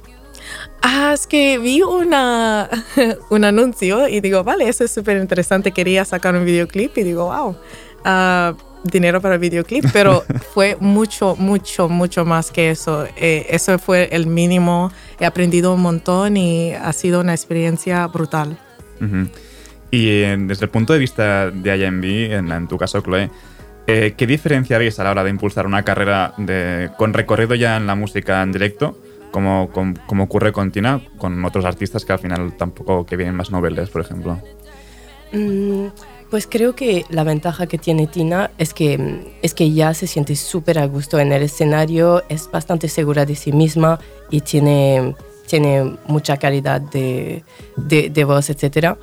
Ah, 0.82 1.12
es 1.14 1.28
que 1.28 1.58
vi 1.60 1.82
una, 1.84 2.68
un 3.30 3.44
anuncio 3.46 4.08
y 4.08 4.20
digo, 4.20 4.44
vale, 4.44 4.68
eso 4.68 4.84
es 4.84 4.92
súper 4.92 5.18
interesante. 5.18 5.72
Quería 5.72 6.04
sacar 6.04 6.36
un 6.36 6.44
videoclip 6.44 6.98
y 6.98 7.04
digo, 7.04 7.26
wow, 7.26 7.56
ah, 8.04 8.54
dinero 8.84 9.22
para 9.22 9.36
el 9.36 9.40
videoclip, 9.42 9.86
pero 9.94 10.24
fue 10.54 10.78
mucho, 10.80 11.36
mucho, 11.38 11.90
mucho 11.90 12.26
más 12.26 12.52
que 12.52 12.72
eso. 12.72 13.06
Eh, 13.18 13.46
eso 13.50 13.78
fue 13.80 14.10
el 14.12 14.28
mínimo. 14.28 14.92
He 15.20 15.26
aprendido 15.26 15.74
un 15.74 15.82
montón 15.82 16.38
y 16.38 16.74
ha 16.74 16.92
sido 16.94 17.22
una 17.22 17.34
experiencia 17.34 18.06
brutal. 18.08 18.58
Y 19.92 20.08
eh, 20.10 20.36
desde 20.40 20.66
el 20.66 20.72
punto 20.72 20.94
de 20.94 21.00
vista 21.00 21.50
de 21.52 21.78
IMB, 21.78 22.34
en, 22.34 22.52
en 22.52 22.68
tu 22.68 22.78
caso, 22.78 23.02
Chloe, 23.02 23.30
Eh, 23.88 24.14
¿Qué 24.16 24.28
diferencia 24.28 24.78
veis 24.78 25.00
a 25.00 25.04
la 25.04 25.10
hora 25.12 25.24
de 25.24 25.32
impulsar 25.32 25.66
una 25.66 25.82
carrera 25.84 26.34
de, 26.38 26.92
con 26.98 27.14
recorrido 27.14 27.56
ya 27.56 27.78
en 27.78 27.88
la 27.88 27.96
música 27.96 28.42
en 28.44 28.52
directo, 28.52 28.96
como, 29.32 29.70
com- 29.72 29.96
como 30.06 30.26
ocurre 30.26 30.52
con 30.54 30.72
Tina, 30.72 31.02
con 31.18 31.44
otros 31.44 31.66
artistas 31.66 32.06
que 32.06 32.14
al 32.14 32.20
final 32.20 32.54
tampoco 32.58 33.06
que 33.08 33.18
vienen 33.18 33.36
más 33.36 33.50
noveles, 33.50 33.90
por 33.90 34.02
ejemplo? 34.04 34.40
Mm, 35.34 35.88
Pues 36.32 36.48
creo 36.48 36.76
que 36.76 37.06
la 37.10 37.26
ventaja 37.26 37.68
que 37.68 37.78
tiene 37.78 38.08
Tina 38.08 38.52
es 38.58 38.74
que, 38.74 38.98
mm, 38.98 39.28
es 39.42 39.54
que 39.54 39.74
ya 39.74 39.94
se 39.94 40.08
siente 40.08 40.38
súper 40.38 40.80
a 40.80 40.86
gusto 40.86 41.20
en 41.20 41.34
el 41.34 41.44
escenario, 41.44 42.24
es 42.30 42.50
bastante 42.50 42.88
segura 42.88 43.26
de 43.26 43.36
sí 43.36 43.52
misma 43.52 44.00
y 44.30 44.40
tiene, 44.40 45.14
tiene 45.46 45.98
mucha 46.08 46.38
calidad 46.38 46.80
de, 46.80 47.44
de, 47.76 48.10
de 48.10 48.24
voz, 48.24 48.50
etc. 48.50 48.96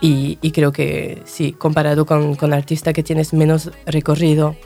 Y, 0.00 0.38
y 0.42 0.50
creo 0.50 0.72
que 0.72 1.22
sí, 1.26 1.52
comparado 1.52 2.06
con, 2.06 2.34
con 2.34 2.52
artista 2.52 2.92
que 2.92 3.04
tienes 3.04 3.32
menos 3.32 3.70
recorrido, 3.86 4.56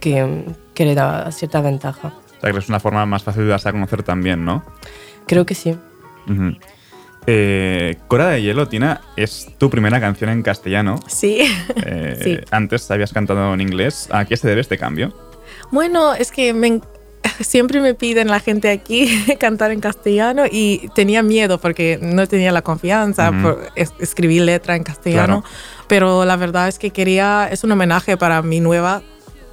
que, 0.00 0.24
mm, 0.24 0.54
que 0.74 0.84
le 0.84 0.96
da 0.96 1.30
cierta 1.30 1.60
ventaja. 1.60 2.14
O 2.36 2.40
sea, 2.40 2.50
que 2.50 2.58
es 2.58 2.68
una 2.68 2.80
forma 2.80 3.06
más 3.06 3.22
fácil 3.22 3.44
de 3.44 3.50
darse 3.50 3.68
a 3.68 3.72
conocer 3.72 4.02
también, 4.02 4.44
¿no? 4.44 4.64
Creo 5.28 5.46
que 5.46 5.54
sí. 5.54 5.78
Ujú. 6.28 6.56
Eh, 7.26 7.96
Cora 8.08 8.28
de 8.28 8.42
Hielo, 8.42 8.68
Tina, 8.68 9.00
es 9.16 9.48
tu 9.58 9.70
primera 9.70 10.00
canción 10.00 10.30
en 10.30 10.42
castellano. 10.42 11.00
Sí. 11.06 11.38
Eh, 11.84 12.18
Sí. 12.24 12.38
Antes 12.50 12.90
habías 12.90 13.12
cantado 13.12 13.52
en 13.54 13.60
inglés. 13.60 14.08
¿A 14.10 14.24
qué 14.24 14.36
se 14.36 14.48
debe 14.48 14.60
este 14.60 14.78
cambio? 14.78 15.12
Bueno, 15.70 16.14
es 16.14 16.30
que 16.30 16.52
me 16.52 16.80
siempre 17.40 17.80
me 17.80 17.94
piden 17.94 18.28
la 18.28 18.40
gente 18.40 18.70
aquí 18.70 19.08
cantar 19.40 19.70
en 19.72 19.80
castellano 19.80 20.44
y 20.50 20.88
tenía 20.94 21.22
miedo 21.22 21.58
porque 21.58 21.98
no 22.00 22.26
tenía 22.28 22.52
la 22.52 22.62
confianza 22.62 23.30
Ujú. 23.30 23.42
por 23.42 23.66
es- 23.74 23.92
escribir 23.98 24.42
letra 24.42 24.76
en 24.76 24.82
castellano. 24.84 25.42
Claro. 25.42 25.56
Pero 25.88 26.24
la 26.24 26.36
verdad 26.36 26.68
es 26.68 26.78
que 26.78 26.90
quería, 26.90 27.48
es 27.50 27.64
un 27.64 27.72
homenaje 27.72 28.16
para 28.16 28.42
mi 28.42 28.60
nueva 28.60 29.02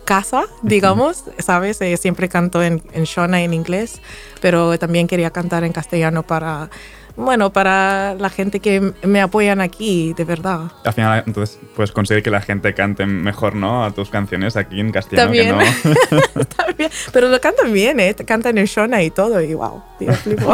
casa, 0.06 0.44
digamos, 0.64 1.26
¿sabes? 1.40 1.80
Eh, 1.82 1.96
siempre 1.96 2.28
canto 2.28 2.62
en, 2.64 2.82
en 2.94 3.04
Shona 3.04 3.42
en 3.44 3.54
inglés, 3.54 4.02
pero 4.42 4.78
también 4.80 5.08
quería 5.08 5.30
cantar 5.30 5.64
en 5.64 5.72
castellano 5.72 6.24
para, 6.24 6.70
bueno, 7.16 7.52
para 7.52 8.16
la 8.16 8.30
gente 8.30 8.60
que 8.60 8.94
me 9.04 9.22
apoyan 9.22 9.62
aquí, 9.62 10.14
de 10.14 10.24
verdad. 10.24 10.72
Al 10.84 10.94
final, 10.94 11.24
entonces, 11.26 11.60
puedes 11.76 11.92
conseguir 11.92 12.24
que 12.24 12.32
la 12.32 12.42
gente 12.42 12.74
cante 12.74 13.06
mejor, 13.06 13.56
¿no? 13.56 13.86
A 13.86 13.92
tus 13.92 14.10
canciones 14.10 14.56
aquí 14.58 14.80
en 14.80 14.92
castellano. 14.92 15.28
También. 15.28 15.58
Que 15.58 15.90
no. 16.16 16.46
También. 16.58 16.92
Pero 17.12 17.30
lo 17.30 17.40
cantan 17.42 17.74
bien, 17.74 18.00
¿eh? 18.00 18.16
Cantan 18.16 18.58
en 18.58 18.66
Shona 18.66 19.04
y 19.04 19.12
todo, 19.12 19.42
y 19.42 19.54
wow, 19.54 19.84
tío, 20.00 20.14
flipo. 20.24 20.54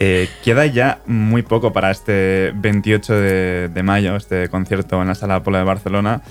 Eh, 0.00 0.28
queda 0.44 0.66
ya 0.66 1.00
muy 1.06 1.42
poco 1.42 1.72
para 1.72 1.90
este 1.90 2.52
28 2.54 3.14
de, 3.14 3.68
de 3.68 3.82
mayo, 3.82 4.16
este 4.16 4.48
concierto 4.48 5.00
en 5.02 5.08
la 5.08 5.14
Sala 5.14 5.36
Apolo 5.36 5.58
de 5.58 5.64
Barcelona. 5.64 6.22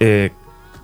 Eh, 0.00 0.30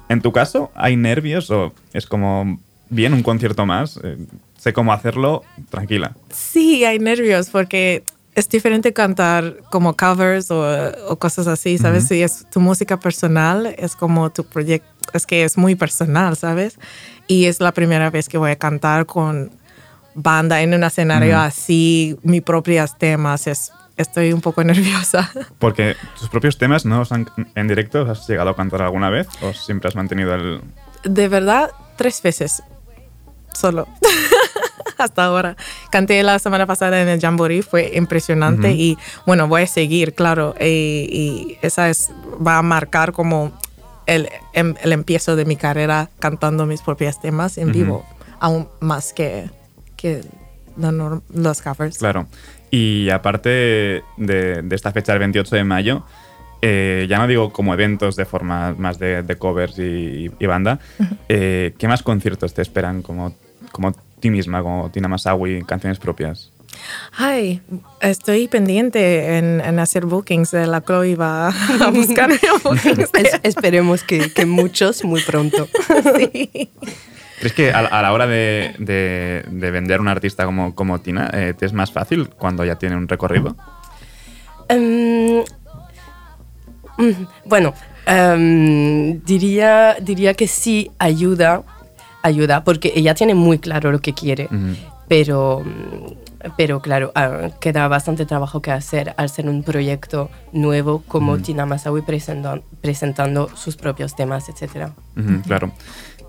¿En 0.09 0.21
tu 0.21 0.31
caso 0.31 0.71
hay 0.75 0.97
nervios 0.97 1.51
o 1.51 1.73
es 1.95 2.07
como, 2.07 2.59
bien, 2.93 3.13
un 3.15 3.23
concierto 3.23 3.67
más? 3.67 3.99
eh, 4.03 4.17
sé 4.59 4.73
cómo 4.73 4.93
hacerlo, 4.93 5.43
tranquila. 5.71 6.13
Sí, 6.31 6.85
hay 6.85 6.99
nervios 7.01 7.51
porque 7.51 8.05
es 8.35 8.49
diferente 8.49 8.93
cantar 8.93 9.57
como 9.71 9.97
covers 9.97 10.51
o, 10.51 10.65
o 11.09 11.17
cosas 11.19 11.47
así, 11.49 11.79
¿sabes? 11.79 12.05
Ujú. 12.05 12.15
Si 12.15 12.23
es 12.23 12.47
tu 12.51 12.61
música 12.61 12.99
personal, 13.01 13.75
es 13.77 13.97
como 13.97 14.31
tu 14.31 14.45
proyecto, 14.45 14.89
es 15.13 15.27
que 15.27 15.45
es 15.45 15.59
muy 15.59 15.75
personal, 15.75 16.37
¿sabes? 16.37 16.79
Y 17.27 17.47
es 17.47 17.61
la 17.61 17.73
primera 17.73 18.09
vez 18.11 18.29
que 18.29 18.39
voy 18.39 18.53
a 18.53 18.57
cantar 18.57 19.05
con 19.07 19.51
banda 20.15 20.63
en 20.63 20.75
un 20.75 20.85
escenario 20.85 21.35
Ujú. 21.37 21.43
así, 21.45 22.17
mis 22.23 22.43
propios 22.43 22.97
temas, 22.99 23.47
es, 23.49 23.73
estoy 23.97 24.33
un 24.33 24.41
poco 24.41 24.63
nerviosa. 24.65 25.29
Porque 25.59 25.97
tus 26.19 26.29
propios 26.29 26.57
temas 26.57 26.85
no 26.87 26.99
los 26.99 27.11
han, 27.13 27.27
en 27.55 27.67
directo, 27.69 28.03
¿os 28.03 28.09
has 28.11 28.29
llegado 28.29 28.51
a 28.51 28.57
cantar 28.57 28.83
alguna 28.83 29.11
vez 29.11 29.27
o 29.41 29.53
siempre 29.53 29.89
has 29.89 29.97
mantenido 29.97 30.35
el... 30.35 30.61
De 31.05 31.29
verdad, 31.29 31.71
tres 31.97 32.23
veces, 32.23 32.63
solo. 33.53 33.89
Hasta 34.99 35.25
ahora. 35.25 35.57
Canté 35.91 36.23
la 36.23 36.39
semana 36.39 36.67
pasada 36.67 37.03
en 37.03 37.09
el 37.09 37.21
Jamboree, 37.21 37.63
fue 37.63 37.93
impresionante 37.95 38.73
y 38.73 38.97
bueno, 39.27 39.49
voy 39.49 39.63
a 39.63 39.67
seguir, 39.67 40.15
claro. 40.15 40.55
Y, 40.61 40.65
y 40.65 41.59
esa 41.63 41.89
es, 41.91 42.11
va 42.45 42.59
a 42.59 42.63
marcar 42.63 43.13
como 43.13 43.53
el, 44.07 44.29
em- 44.53 44.75
el 44.83 44.93
empiezo 44.93 45.35
de 45.35 45.45
mi 45.45 45.57
carrera 45.57 46.11
cantando 46.21 46.67
mis 46.67 46.83
propios 46.83 47.21
temas 47.21 47.59
en 47.59 47.73
vivo, 47.73 48.07
aún 48.39 48.69
más 48.81 49.13
que, 49.13 49.51
que 49.97 50.23
los 50.77 51.63
covers. 51.63 51.99
Claro. 51.99 52.29
Y 52.71 53.11
aparte 53.11 53.49
de, 53.49 54.63
de 54.63 54.77
esta 54.77 54.93
fecha 54.93 55.13
del 55.13 55.21
28 55.21 55.57
de 55.57 55.65
mayo, 55.65 56.05
eh, 56.63 57.07
ya 57.09 57.19
no 57.19 57.27
digo 57.27 57.53
como 57.53 57.75
eventos 57.75 58.17
de 58.17 58.25
forma 58.25 58.75
más 58.79 58.99
de, 58.99 59.23
de 59.23 59.37
covers 59.37 59.79
y, 59.79 60.31
y 60.39 60.47
banda, 60.47 60.79
eh, 61.29 61.75
¿qué 61.79 61.89
más 61.89 62.03
conciertos 62.03 62.55
te 62.55 62.63
esperan 62.63 63.03
como, 63.03 63.35
como 63.73 63.93
ti 64.21 64.31
misma, 64.31 64.63
como 64.63 64.91
Tina 64.91 65.09
Masawi, 65.09 65.63
canciones 65.65 65.99
propias? 65.99 66.51
Ay, 67.17 67.61
estoy 68.01 68.49
pendiente 68.49 69.37
en, 69.37 69.61
en 69.61 69.79
hacer 69.79 70.07
bookings. 70.07 70.55
La 70.55 70.81
Chloe 70.81 71.17
va 71.17 71.49
a 71.49 71.91
buscar 71.93 72.31
bookings. 72.65 73.11
Es- 73.13 73.41
esperemos 73.43 74.03
que, 74.05 74.33
que 74.33 74.47
muchos 74.47 75.05
muy 75.05 75.21
pronto. 75.21 75.69
¿Crees 77.39 77.53
que 77.55 77.73
a, 77.73 77.81
a 77.81 78.03
la 78.03 78.13
hora 78.13 78.27
de, 78.27 78.75
de- 78.79 79.45
de 79.51 79.71
vender 79.71 80.01
un 80.01 80.09
artista 80.09 80.45
como, 80.45 80.75
como 80.75 81.01
Tina, 81.01 81.29
eh, 81.35 81.55
te 81.59 81.67
es 81.67 81.73
más 81.73 81.93
fácil 81.93 82.29
cuando 82.31 82.65
ya 82.65 82.77
tiene 82.77 82.97
un 82.97 83.07
recorrido? 83.09 83.57
Em, 84.69 85.43
bueno, 87.45 87.75
em, 88.07 89.23
diría, 89.25 89.97
diría 90.01 90.35
que 90.35 90.47
sí 90.47 90.91
ayuda, 90.99 91.63
ayuda, 92.23 92.65
porque 92.65 92.93
ella 92.95 93.15
tiene 93.15 93.35
muy 93.35 93.59
claro 93.59 93.93
lo 93.93 94.01
que 94.01 94.13
quiere, 94.13 94.49
pero, 95.09 95.63
mm, 95.65 96.53
pero 96.57 96.81
claro, 96.81 97.13
ah, 97.15 97.51
queda 97.61 97.87
bastante 97.89 98.27
trabajo 98.27 98.63
que 98.63 98.71
hacer 98.71 99.15
al 99.17 99.29
ser 99.29 99.49
un 99.49 99.63
proyecto 99.63 100.31
nuevo 100.53 101.03
como. 101.07 101.39
Tina 101.39 101.67
Masawi 101.67 102.03
presentando, 102.03 102.65
presentando 102.81 103.49
sus 103.55 103.77
propios 103.77 104.17
temas, 104.17 104.49
etc. 104.49 104.91
Claro. 105.47 105.73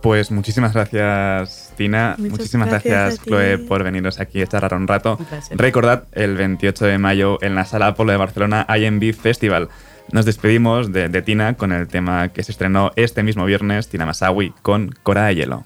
Pues 0.04 0.32
muchísimas 0.32 0.74
gracias, 0.74 1.72
Tina. 1.78 2.16
Muchas 2.18 2.32
muchísimas 2.32 2.68
gracias 2.68 2.94
gracias, 2.94 3.20
a 3.22 3.24
ti. 3.24 3.30
Chloe, 3.30 3.58
por 3.60 3.84
veniros 3.84 4.20
aquí 4.20 4.42
a 4.42 4.48
charlar 4.48 4.74
un 4.74 4.86
rato. 4.86 5.18
Un. 5.18 5.58
Recordad, 5.58 6.04
el 6.12 6.36
28 6.36 6.84
de 6.84 6.98
mayo 6.98 7.38
en 7.42 7.56
la 7.56 7.64
Sala 7.64 7.88
Apolo 7.88 8.12
de 8.12 8.18
Barcelona, 8.18 8.68
IMB 8.68 9.14
Festival. 9.14 9.70
Nos 10.12 10.26
despedimos 10.26 10.92
de, 10.92 11.22
Tina 11.22 11.56
con 11.56 11.72
el 11.72 11.88
tema 11.88 12.30
que 12.30 12.44
se 12.44 12.52
estrenó 12.52 12.92
este 12.96 13.24
mismo 13.24 13.46
viernes, 13.46 13.88
Tina 13.90 14.06
Masawi, 14.06 14.54
con 14.62 14.94
Cora 15.04 15.26
de 15.26 15.36
Hielo. 15.36 15.64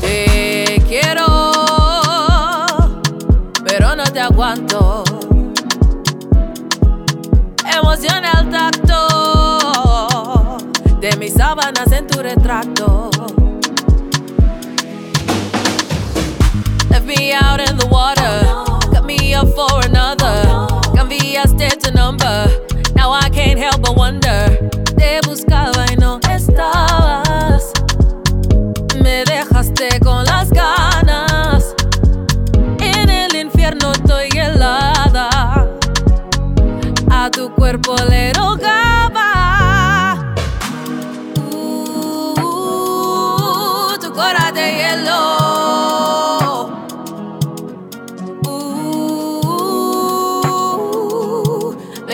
Te 0.00 0.82
quiero, 0.88 1.26
pero 3.64 3.96
no 3.96 4.04
te 4.04 4.20
aguanto. 4.20 5.04
Emociona 7.76 8.32
el 8.40 8.48
tacto 8.50 8.96
de 11.00 11.16
mis 11.16 11.34
sábanas 11.34 11.92
en 11.92 12.06
tu 12.06 12.22
retrato. 12.22 12.99
Out 17.32 17.60
in 17.60 17.76
the 17.76 17.86
water, 17.86 18.90
cut 18.92 19.04
me 19.04 19.34
up 19.34 19.48
for 19.48 19.84
another. 19.86 20.19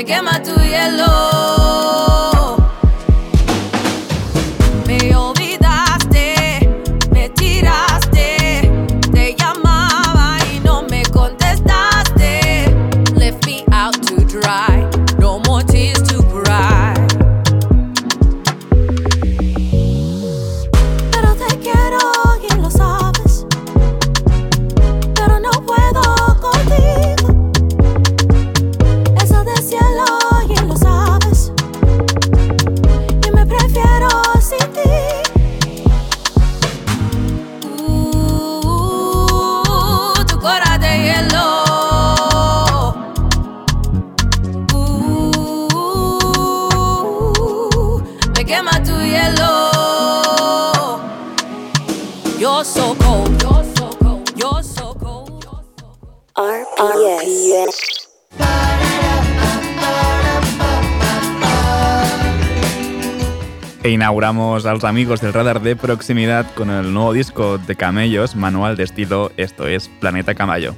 Uh, 0.07 0.09
me 0.09 0.15
quema 0.15 0.39
tu 0.41 0.53
inauguramos 64.17 64.65
a 64.65 64.73
los 64.73 64.85
amigos 64.85 65.21
del 65.21 65.35
radar 65.35 65.61
de 65.61 65.77
proximidad 65.77 66.47
con 66.55 66.71
el 66.71 66.95
nuevo 66.95 67.13
disco 67.13 67.59
de 67.59 67.77
Camellos, 67.77 68.35
Manual 68.35 68.75
de 68.75 68.85
Estilo, 68.85 69.31
esto 69.37 69.67
es 69.67 69.89
Planeta 69.89 70.35
Camallo. 70.35 70.75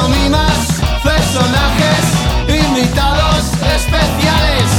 pantomimas, 0.00 0.80
personajes, 1.02 2.04
invitados 2.48 3.52
especiales. 3.62 4.69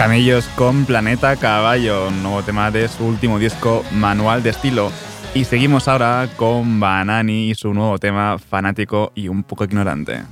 Camellos 0.00 0.46
con 0.56 0.86
Planeta 0.86 1.36
Caballo, 1.36 2.10
nuevo 2.10 2.42
tema 2.42 2.70
de 2.70 2.88
su 2.88 3.04
último 3.04 3.38
disco 3.38 3.84
Manual 3.92 4.42
de 4.42 4.48
Estilo. 4.48 4.90
Y 5.34 5.44
seguimos 5.44 5.88
ahora 5.88 6.26
con 6.36 6.80
Banani 6.80 7.50
y 7.50 7.54
su 7.54 7.74
nuevo 7.74 7.98
tema 7.98 8.38
Fanático 8.38 9.12
y 9.14 9.28
un 9.28 9.42
poco 9.42 9.64
ignorante. 9.64 10.22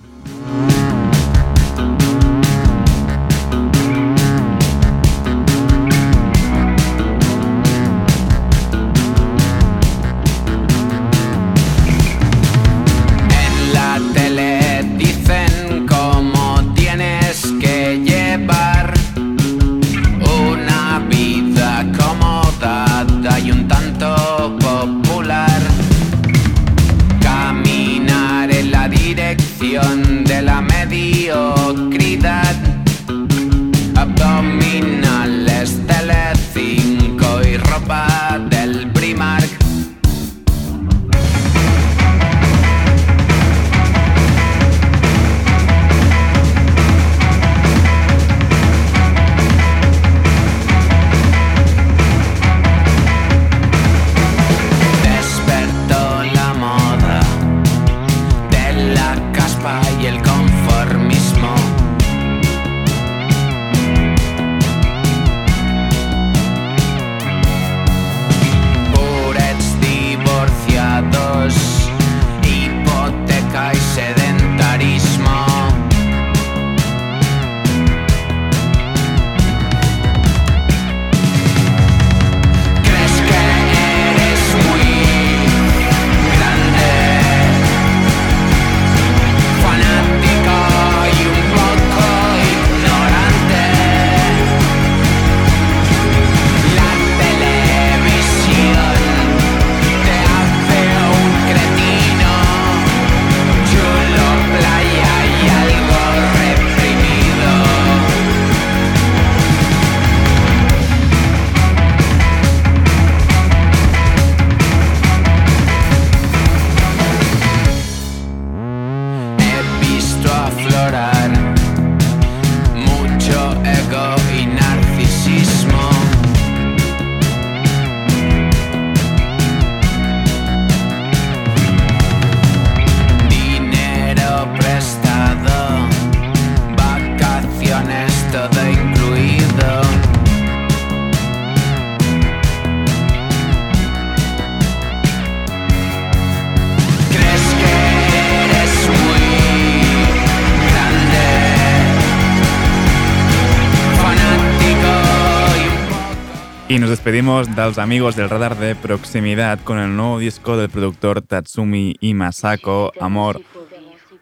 Despedimos 157.08 157.56
dels 157.56 157.78
amigos 157.78 158.16
del 158.16 158.28
radar 158.28 158.54
de 158.58 158.74
proximidad 158.74 159.58
con 159.64 159.78
el 159.78 159.96
nuevo 159.96 160.18
disco 160.18 160.58
del 160.58 160.68
productor 160.68 161.22
Tatsumi 161.22 161.96
y 162.00 162.12
Masako, 162.12 162.92
Amor, 163.00 163.40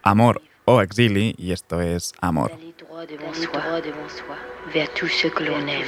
Amor 0.05 0.41
o 0.66 0.80
Exili, 0.80 1.34
y 1.37 1.51
esto 1.51 1.80
es 1.80 2.12
Amor. 2.20 2.53
droit 2.78 3.05
devant 3.09 3.34
soi, 3.34 3.80
devant 3.80 4.09
soi, 4.09 4.37
vers 4.72 4.89
tout 4.95 5.09
ce 5.09 5.26
que 5.26 5.43
l'on 5.43 5.66
aime. 5.66 5.82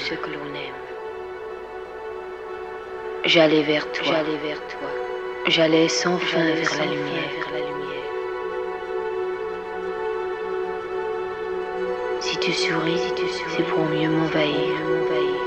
J'allais 3.26 3.62
vers 3.62 3.86
toi, 3.92 4.05
j'allais 4.05 4.38
vers 4.38 4.61
toi, 4.66 4.90
j'allais 5.46 5.88
sans 5.88 6.18
fin 6.18 6.46
vers 6.46 6.78
la 6.78 6.86
lumière. 6.86 7.46
Si 12.20 12.36
tu 12.38 12.53
souris, 12.53 12.99
si 12.99 13.14
tu 13.14 13.28
souris, 13.28 13.55
c'est 13.57 13.68
pour 13.68 13.84
mieux 13.84 14.11
m'envahir, 14.11 15.38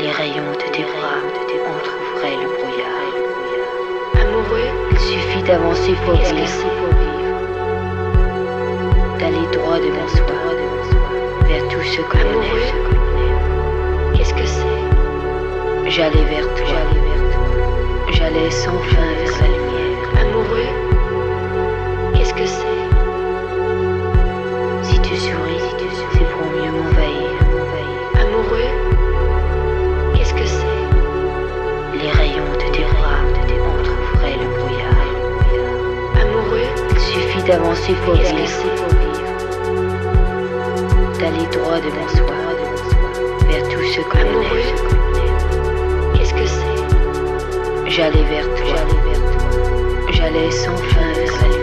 Les 0.00 0.10
rayons 0.12 0.52
de 0.52 0.72
tes 0.72 0.82
bras, 0.82 1.20
de 1.20 1.42
tes 1.46 1.58
bras 1.58 1.82
trouveraient 1.84 2.38
le 2.40 2.48
brouillard. 2.56 3.12
Amoureux, 4.18 4.70
il 4.92 4.98
suffit 4.98 5.42
d'avancer 5.42 5.94
pour 6.06 6.14
vivre? 6.14 6.70
D'aller 9.18 9.46
droit 9.52 9.78
devant 9.78 10.08
soi, 10.08 10.40
vers 11.46 11.68
tout 11.68 11.82
ce 11.82 12.00
que 12.00 12.16
l'on 12.16 12.42
aime. 12.42 14.14
Qu'est-ce 14.16 14.32
que 14.32 14.46
c'est? 14.46 15.90
J'allais 15.90 16.24
vers 16.24 16.48
toi, 16.54 16.66
j'allais 16.66 17.00
vers 17.10 17.24
toi. 17.34 17.48
J'allais 18.12 18.50
sans 18.50 18.78
fin 18.78 19.12
vers 19.22 19.36
la 19.42 19.59
d'avancer 37.50 37.94
pour 38.04 38.14
vivre. 38.14 38.62
D'aller 41.18 41.46
droit 41.50 41.80
devant 41.80 42.08
soi, 42.08 42.36
vers 43.48 43.62
tout 43.68 43.84
ce 43.92 44.00
que 44.08 44.18
l'on 44.18 44.42
aime. 44.42 44.78
Qu'est-ce 46.14 46.34
que 46.34 46.46
c'est 46.46 47.90
J'allais 47.90 48.22
vers 48.34 48.48
toi, 48.54 48.76
j'allais 48.76 49.02
vers 49.08 49.22
toi. 49.32 49.48
J'allais 50.12 50.50
sans 50.52 50.76
fin 50.76 51.12
vers 51.12 51.32
la 51.42 51.59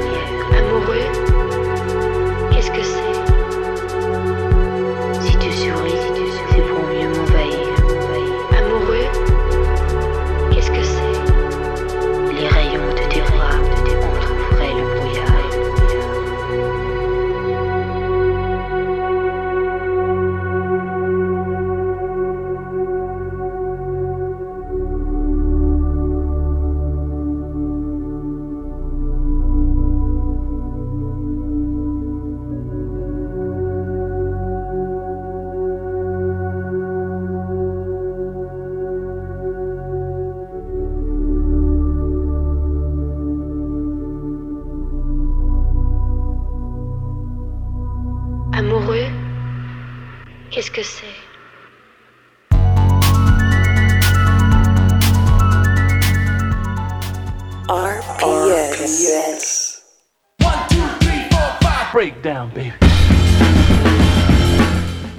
Breakdown, 61.98 62.52
baby. 62.54 62.74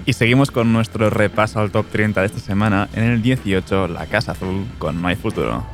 Y 0.06 0.12
seguimos 0.12 0.52
con 0.52 0.72
nuestro 0.72 1.10
repaso 1.10 1.58
al 1.58 1.72
top 1.72 1.86
30 1.90 2.20
de 2.20 2.26
esta 2.28 2.38
semana. 2.38 2.88
En 2.94 3.02
el 3.02 3.20
18, 3.20 3.88
La 3.88 4.06
Casa 4.06 4.30
Azul 4.30 4.64
con 4.78 5.02
No 5.02 5.08
hay 5.08 5.16
futuro. 5.16 5.64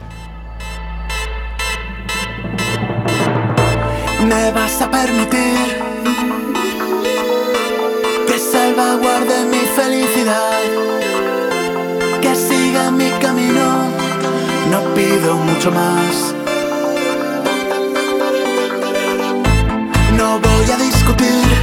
Me 4.27 4.51
vas 4.53 4.81
a 4.81 4.91
permitir 4.91 5.59
que 8.27 8.39
salvaguarde 8.39 9.45
mi 9.51 9.61
felicidad, 9.77 10.61
que 12.23 12.35
siga 12.35 12.91
mi 12.91 13.11
camino, 13.21 13.91
no 14.71 14.95
pido 14.95 15.37
mucho 15.37 15.71
más. 15.71 16.35
No 20.17 20.39
voy 20.39 20.71
a 20.71 20.84
discutir, 21.05 21.29
no 21.29 21.54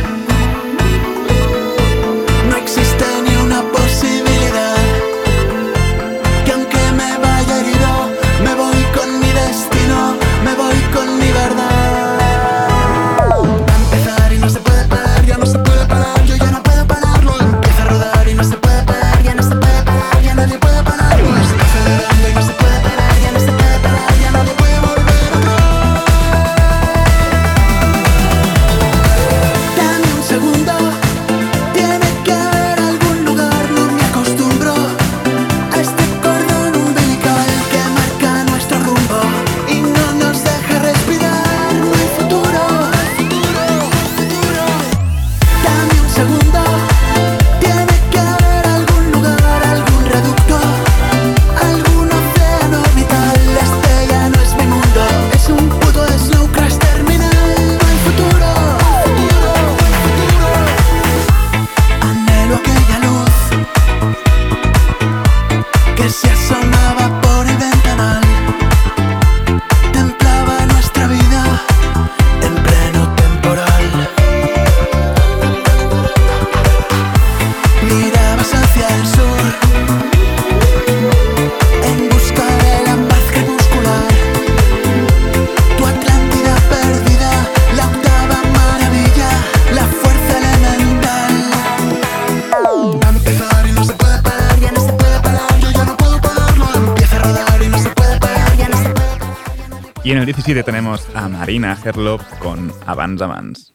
Y 100.12 100.14
en 100.14 100.20
el 100.20 100.26
17 100.26 100.64
tenemos 100.64 101.07
a 101.16 101.30
Marina 101.30 101.78
Herlop 101.86 102.22
con 102.39 102.70
Abans 102.86 103.22
Abans. 103.22 103.74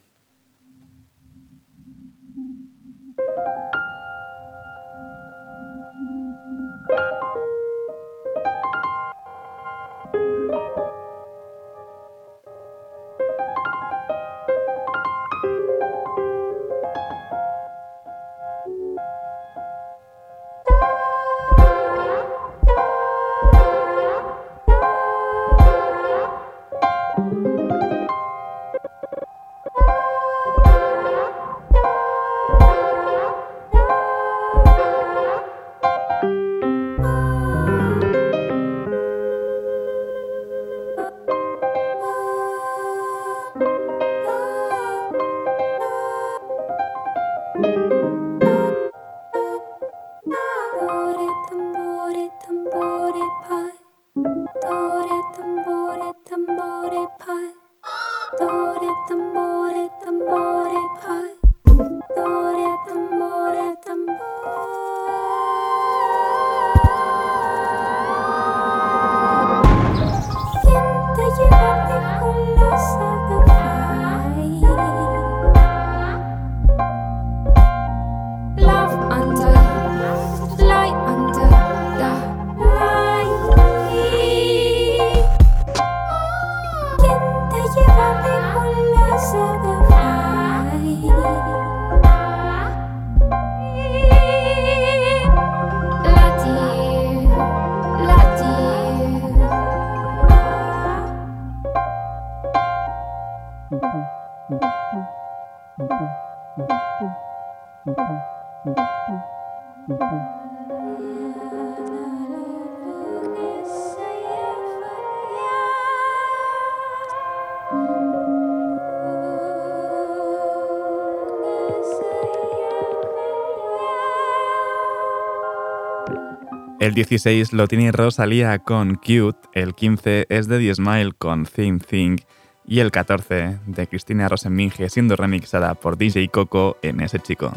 El 126.87 126.95
16 126.95 127.53
lo 127.53 127.67
tiene 127.67 127.91
Rosalía 127.91 128.61
con 128.61 128.95
Cute, 128.95 129.49
el 129.55 129.75
15 129.75 130.27
es 130.29 130.47
de 130.47 130.61
The 130.61 130.73
Smile 130.73 131.15
con 131.19 131.45
Thing 131.45 131.81
Thing 131.81 132.19
y 132.65 132.79
el 132.79 132.93
14 132.93 133.59
de 133.67 133.87
Cristina 133.89 134.29
Rosenminge 134.29 134.89
siendo 134.89 135.17
remixada 135.17 135.75
por 135.75 135.99
DJ 135.99 136.29
Coco 136.29 136.79
en 136.83 137.01
Ese 137.01 137.19
Chico. 137.19 137.53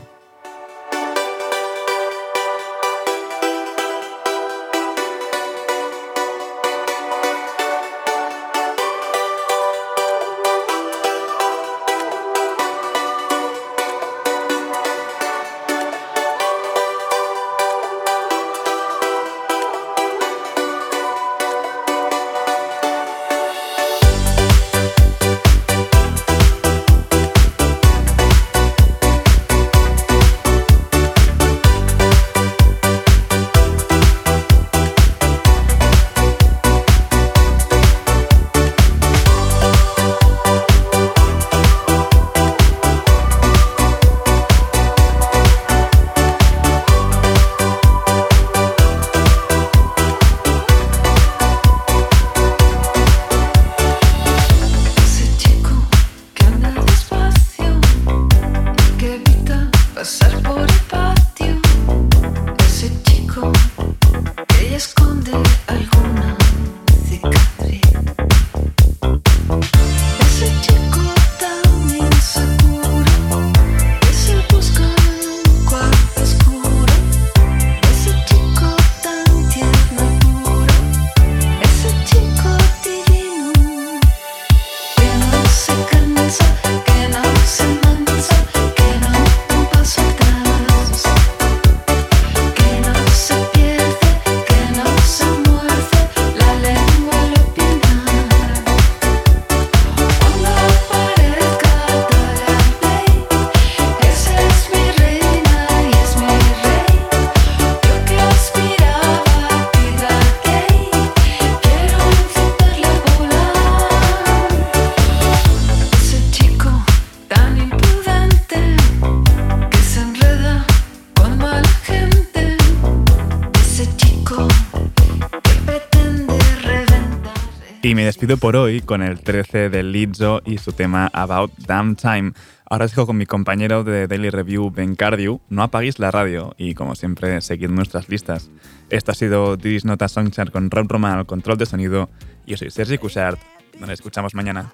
Despido 128.20 128.36
por 128.36 128.58
hoy 128.58 128.82
con 128.82 129.02
el 129.02 129.22
13 129.22 129.70
de 129.70 129.82
Lizzo 129.82 130.42
y 130.44 130.58
su 130.58 130.74
tema 130.74 131.10
About 131.14 131.54
Damn 131.58 131.96
Time. 131.96 132.34
Ahora 132.70 132.84
os 132.84 132.92
dejo 132.92 133.06
con 133.08 133.16
mi 133.16 133.26
compañero 133.26 133.86
de 133.86 134.08
Daily 134.08 134.30
Review, 134.30 134.72
Ben 134.72 134.96
Cardew. 134.96 135.40
No 135.48 135.64
apaguéis 135.64 136.00
la 136.00 136.12
radio 136.12 136.54
y, 136.58 136.74
como 136.74 136.96
siempre, 136.96 137.40
seguid 137.40 137.70
nuestras 137.70 138.10
listas. 138.10 138.50
Esto 138.90 139.14
ha 139.14 139.16
sido 139.16 139.56
Didis 139.56 139.86
Nota 139.86 140.10
Songchart 140.10 140.52
con 140.52 140.70
Rob 140.70 140.92
Roman 140.92 141.18
al 141.18 141.26
control 141.28 141.58
de 141.58 141.66
sonido. 141.66 142.10
Yo 142.46 142.58
soy 142.58 142.72
Sergi 142.72 142.98
Cushart. 142.98 143.40
Nos 143.80 143.90
escuchamos 143.90 144.36
mañana. 144.36 144.74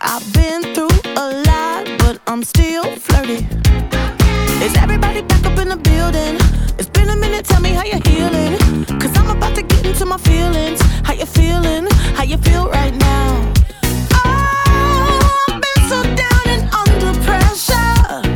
I've 0.00 0.32
been 0.32 0.74
through 0.74 0.88
a 1.14 1.30
lot, 1.46 1.86
but 1.98 2.20
I'm 2.26 2.42
still 2.42 2.82
flirty. 2.98 3.46
Is 4.62 4.76
everybody 4.76 5.22
back 5.22 5.44
up 5.44 5.58
in 5.58 5.68
the 5.70 5.76
building? 5.76 6.36
It's 6.78 6.88
been 6.88 7.10
a 7.10 7.16
minute, 7.16 7.44
tell 7.44 7.60
me 7.60 7.70
how 7.70 7.82
you're 7.82 8.00
healing. 8.06 8.56
Cause 9.00 9.10
I'm 9.18 9.28
about 9.36 9.56
to 9.56 9.62
get 9.62 9.84
into 9.84 10.06
my 10.06 10.18
feelings. 10.18 10.80
How 11.02 11.14
you 11.14 11.26
feeling? 11.26 11.88
How 12.14 12.22
you 12.22 12.36
feel 12.36 12.68
right 12.70 12.94
now? 12.94 13.52
Oh, 14.12 15.44
I've 15.48 15.60
been 15.60 15.82
so 15.88 16.02
down 16.14 16.44
and 16.54 16.62
under 16.80 17.12
pressure. 17.26 18.31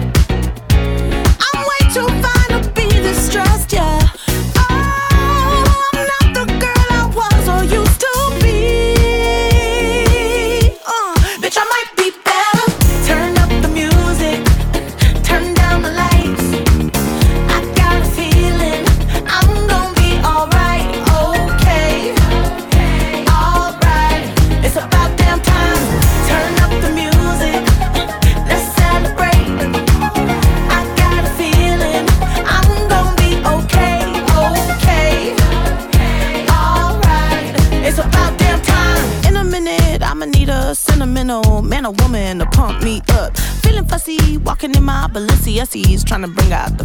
Balenciennes, 45.77 46.07
trying 46.07 46.23
to 46.23 46.29
bring 46.29 46.53
out 46.53 46.79
the 46.79 46.85